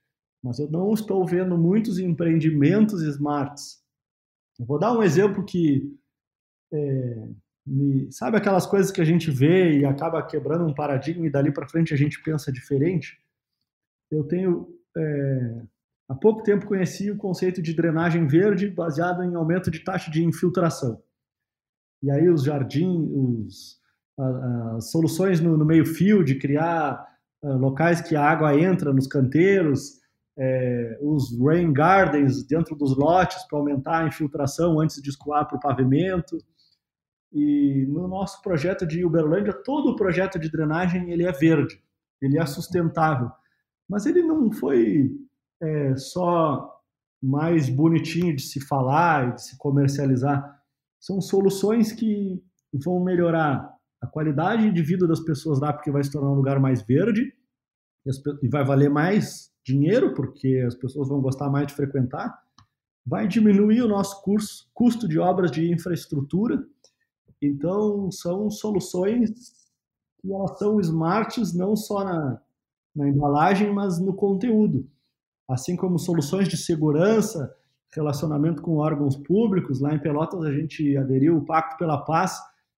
[0.44, 3.84] Mas eu não estou vendo muitos empreendimentos smarts.
[4.60, 5.96] Eu vou dar um exemplo que
[6.72, 7.30] é,
[7.66, 11.52] me, sabe aquelas coisas que a gente vê e acaba quebrando um paradigma e dali
[11.52, 13.20] para frente a gente pensa diferente?
[14.10, 15.62] Eu tenho é,
[16.10, 20.24] Há pouco tempo conheci o conceito de drenagem verde baseado em aumento de taxa de
[20.24, 21.02] infiltração.
[22.02, 23.78] E aí os jardins,
[24.76, 27.06] as soluções no, no meio-fio de criar
[27.44, 29.98] uh, locais que a água entra nos canteiros,
[30.40, 35.58] é, os rain gardens dentro dos lotes para aumentar a infiltração antes de escoar para
[35.58, 36.38] o pavimento.
[37.34, 41.82] E no nosso projeto de Uberlândia, todo o projeto de drenagem ele é verde,
[42.22, 43.32] ele é sustentável.
[43.90, 45.12] Mas ele não foi
[45.62, 46.78] é, só
[47.22, 50.62] mais bonitinho de se falar e de se comercializar.
[51.00, 52.42] São soluções que
[52.74, 56.60] vão melhorar a qualidade de vida das pessoas lá, porque vai se tornar um lugar
[56.60, 57.34] mais verde
[58.44, 62.42] e vai valer mais dinheiro, porque as pessoas vão gostar mais de frequentar.
[63.06, 66.64] Vai diminuir o nosso curso, custo de obras de infraestrutura.
[67.42, 69.30] Então, são soluções
[70.20, 72.42] que elas são smarts não só na,
[72.96, 74.88] na embalagem, mas no conteúdo
[75.48, 77.54] assim como soluções de segurança,
[77.94, 79.80] relacionamento com órgãos públicos.
[79.80, 82.38] Lá em Pelotas, a gente aderiu ao Pacto pela Paz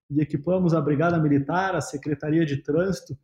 [0.09, 3.17] e equipamos a Brigada Militar, a Secretaria de Trânsito,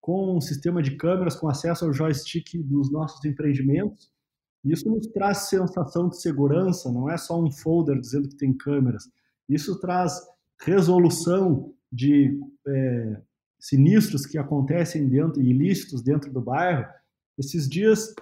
[0.00, 4.10] com um sistema de câmeras com acesso ao joystick dos nossos empreendimentos.
[4.64, 9.04] Isso nos traz sensação de segurança, não é só um folder dizendo que tem câmeras.
[9.48, 10.20] Isso traz
[10.60, 13.20] resolução de é,
[13.58, 16.86] sinistros que acontecem dentro, ilícitos dentro do bairro.
[17.38, 18.14] Esses dias,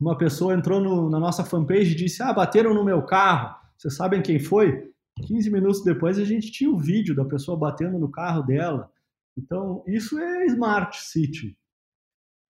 [0.00, 3.56] uma pessoa entrou no, na nossa fanpage e disse: Ah, bateram no meu carro.
[3.76, 4.92] Vocês sabem quem foi?
[5.26, 8.90] 15 minutos depois a gente tinha o vídeo da pessoa batendo no carro dela.
[9.36, 11.56] Então, isso é Smart City.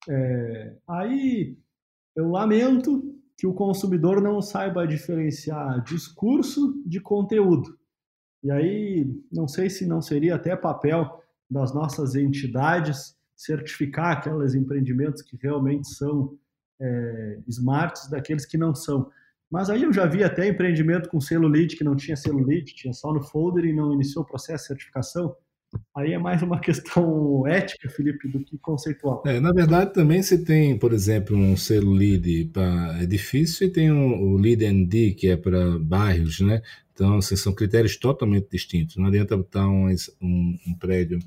[0.09, 1.57] É, aí
[2.15, 7.79] eu lamento que o consumidor não saiba diferenciar discurso de conteúdo.
[8.43, 15.23] E aí, não sei se não seria até papel das nossas entidades certificar aqueles empreendimentos
[15.23, 16.37] que realmente são
[16.81, 19.11] é, smarts daqueles que não são.
[19.51, 22.75] Mas aí eu já vi até empreendimento com selo LEED que não tinha selo LEED,
[22.75, 25.35] tinha só no folder e não iniciou o processo de certificação.
[25.95, 29.23] Aí é mais uma questão ética, Felipe, do que conceitual.
[29.27, 33.91] É, na verdade, também você tem, por exemplo, um selo LEED para edifício e tem
[33.91, 36.63] um, o LEED ND, que é para bairros, né?
[36.93, 38.97] Então, assim, são critérios totalmente distintos.
[38.97, 39.89] Não adianta botar um,
[40.21, 41.21] um, um prédio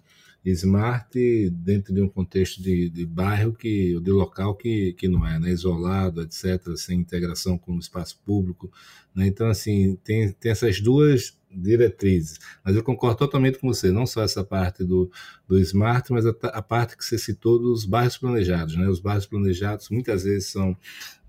[0.50, 5.40] smart dentro de um contexto de, de bairro que de local que, que não é
[5.40, 5.52] né?
[5.52, 8.72] isolado etc sem integração com o espaço público
[9.14, 9.28] né?
[9.28, 14.24] então assim tem, tem essas duas diretrizes mas eu concordo totalmente com você não só
[14.24, 15.12] essa parte do,
[15.48, 19.28] do smart mas a, a parte que você citou dos bairros planejados né os bairros
[19.28, 20.76] planejados muitas vezes são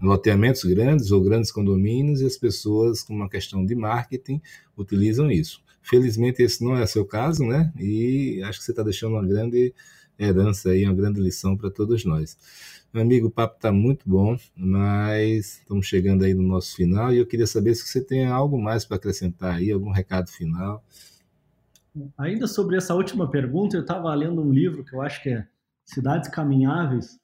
[0.01, 4.41] loteamentos grandes ou grandes condomínios e as pessoas com uma questão de marketing
[4.75, 7.73] utilizam isso Felizmente esse não é seu caso, né?
[7.79, 9.75] E acho que você está deixando uma grande
[10.19, 12.37] herança aí, uma grande lição para todos nós.
[12.93, 17.19] Meu amigo, o papo está muito bom, mas estamos chegando aí no nosso final e
[17.19, 20.85] eu queria saber se você tem algo mais para acrescentar aí, algum recado final.
[22.17, 25.47] Ainda sobre essa última pergunta, eu estava lendo um livro que eu acho que é
[25.85, 27.19] Cidades Caminháveis,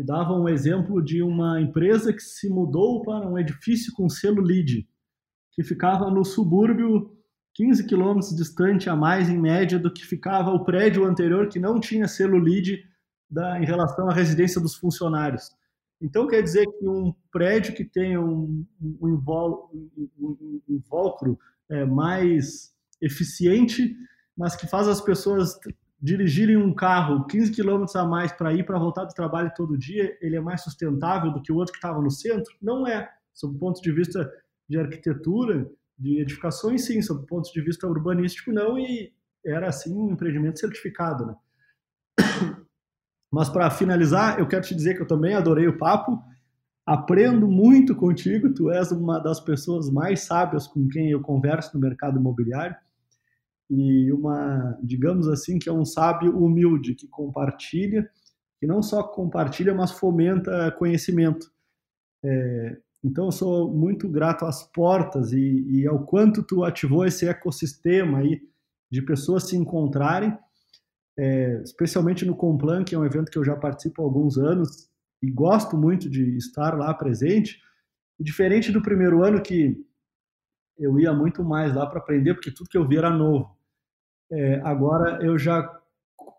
[0.00, 4.40] e dava um exemplo de uma empresa que se mudou para um edifício com selo
[4.40, 4.88] LEED,
[5.52, 7.14] que ficava no subúrbio
[7.54, 11.80] 15 quilômetros distante a mais, em média, do que ficava o prédio anterior, que não
[11.80, 12.84] tinha selo LEED
[13.28, 15.50] da, em relação à residência dos funcionários.
[16.00, 19.04] Então, quer dizer que um prédio que tenha um, um,
[20.18, 21.38] um invólucro
[21.68, 23.94] é, mais eficiente,
[24.36, 25.58] mas que faz as pessoas
[26.00, 30.16] dirigirem um carro 15 quilômetros a mais para ir para voltar do trabalho todo dia,
[30.22, 32.54] ele é mais sustentável do que o outro que estava no centro?
[32.62, 33.10] Não é.
[33.34, 34.30] Sob o ponto de vista
[34.68, 35.70] de arquitetura,
[36.00, 39.12] de edificações, sim, sob ponto de vista urbanístico, não, e
[39.44, 41.34] era assim um empreendimento certificado, né?
[43.30, 46.18] Mas para finalizar, eu quero te dizer que eu também adorei o papo,
[46.86, 51.80] aprendo muito contigo, tu és uma das pessoas mais sábias com quem eu converso no
[51.80, 52.74] mercado imobiliário
[53.70, 58.10] e uma, digamos assim, que é um sábio humilde que compartilha,
[58.58, 61.52] que não só compartilha, mas fomenta conhecimento.
[62.24, 67.26] É, então, eu sou muito grato às portas e, e, ao quanto tu ativou esse
[67.26, 68.42] ecossistema aí
[68.90, 70.36] de pessoas se encontrarem,
[71.18, 74.90] é, especialmente no Complan, que é um evento que eu já participo há alguns anos
[75.22, 77.58] e gosto muito de estar lá presente.
[78.18, 79.82] Diferente do primeiro ano que
[80.78, 83.56] eu ia muito mais lá para aprender, porque tudo que eu via era novo.
[84.30, 85.62] É, agora eu já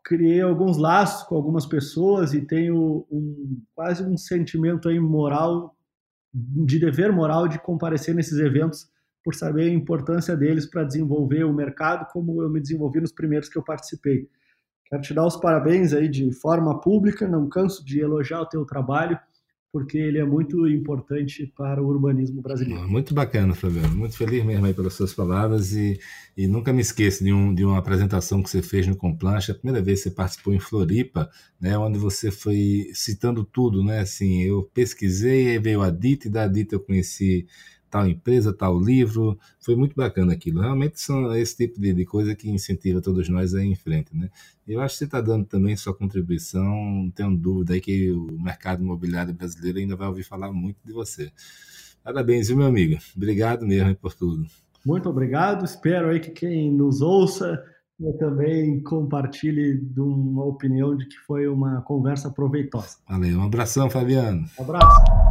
[0.03, 5.76] criei alguns laços com algumas pessoas e tenho um, quase um sentimento aí moral
[6.34, 8.90] de dever moral de comparecer nesses eventos
[9.24, 13.50] por saber a importância deles para desenvolver o mercado, como eu me desenvolvi nos primeiros
[13.50, 14.28] que eu participei.
[14.86, 18.66] Quero te dar os parabéns aí de forma pública, não canso de elogiar o teu
[18.66, 19.20] trabalho
[19.72, 22.88] porque ele é muito importante para o urbanismo brasileiro.
[22.89, 23.95] Muito bacana, Fabiano.
[23.95, 25.97] Muito feliz mesmo aí pelas suas palavras e,
[26.36, 29.55] e nunca me esqueço de, um, de uma apresentação que você fez no Complancha, a
[29.55, 34.41] primeira vez que você participou em Floripa, né, onde você foi citando tudo, né, assim,
[34.41, 37.47] eu pesquisei, aí veio a Dita e da Dita eu conheci
[37.92, 39.38] tal empresa, tal livro.
[39.60, 40.62] Foi muito bacana aquilo.
[40.62, 44.16] Realmente são esse tipo de, de coisa que incentiva todos nós a ir em frente.
[44.16, 44.30] Né?
[44.68, 48.42] Eu acho que você está dando também sua contribuição, não tenho dúvida aí que o
[48.42, 51.32] mercado imobiliário brasileiro ainda vai ouvir falar muito de você.
[52.04, 52.98] Parabéns, viu, meu amigo?
[53.16, 54.48] Obrigado mesmo por tudo.
[54.86, 55.66] Muito obrigado.
[55.66, 57.64] Espero aí que quem nos ouça
[58.18, 62.98] também compartilhe de uma opinião de que foi uma conversa proveitosa.
[63.08, 64.46] Valeu, um abração, Fabiano.
[64.58, 65.31] Um abraço.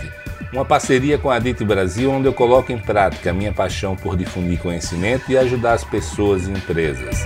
[0.54, 4.18] uma parceria com a DIT Brasil, onde eu coloco em prática a minha paixão por
[4.18, 7.26] difundir conhecimento e ajudar as pessoas e empresas.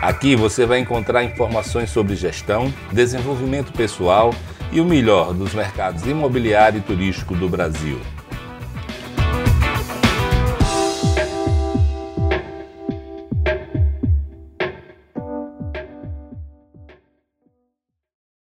[0.00, 4.32] Aqui você vai encontrar informações sobre gestão, desenvolvimento pessoal
[4.72, 7.98] e o melhor dos mercados imobiliário e turístico do Brasil.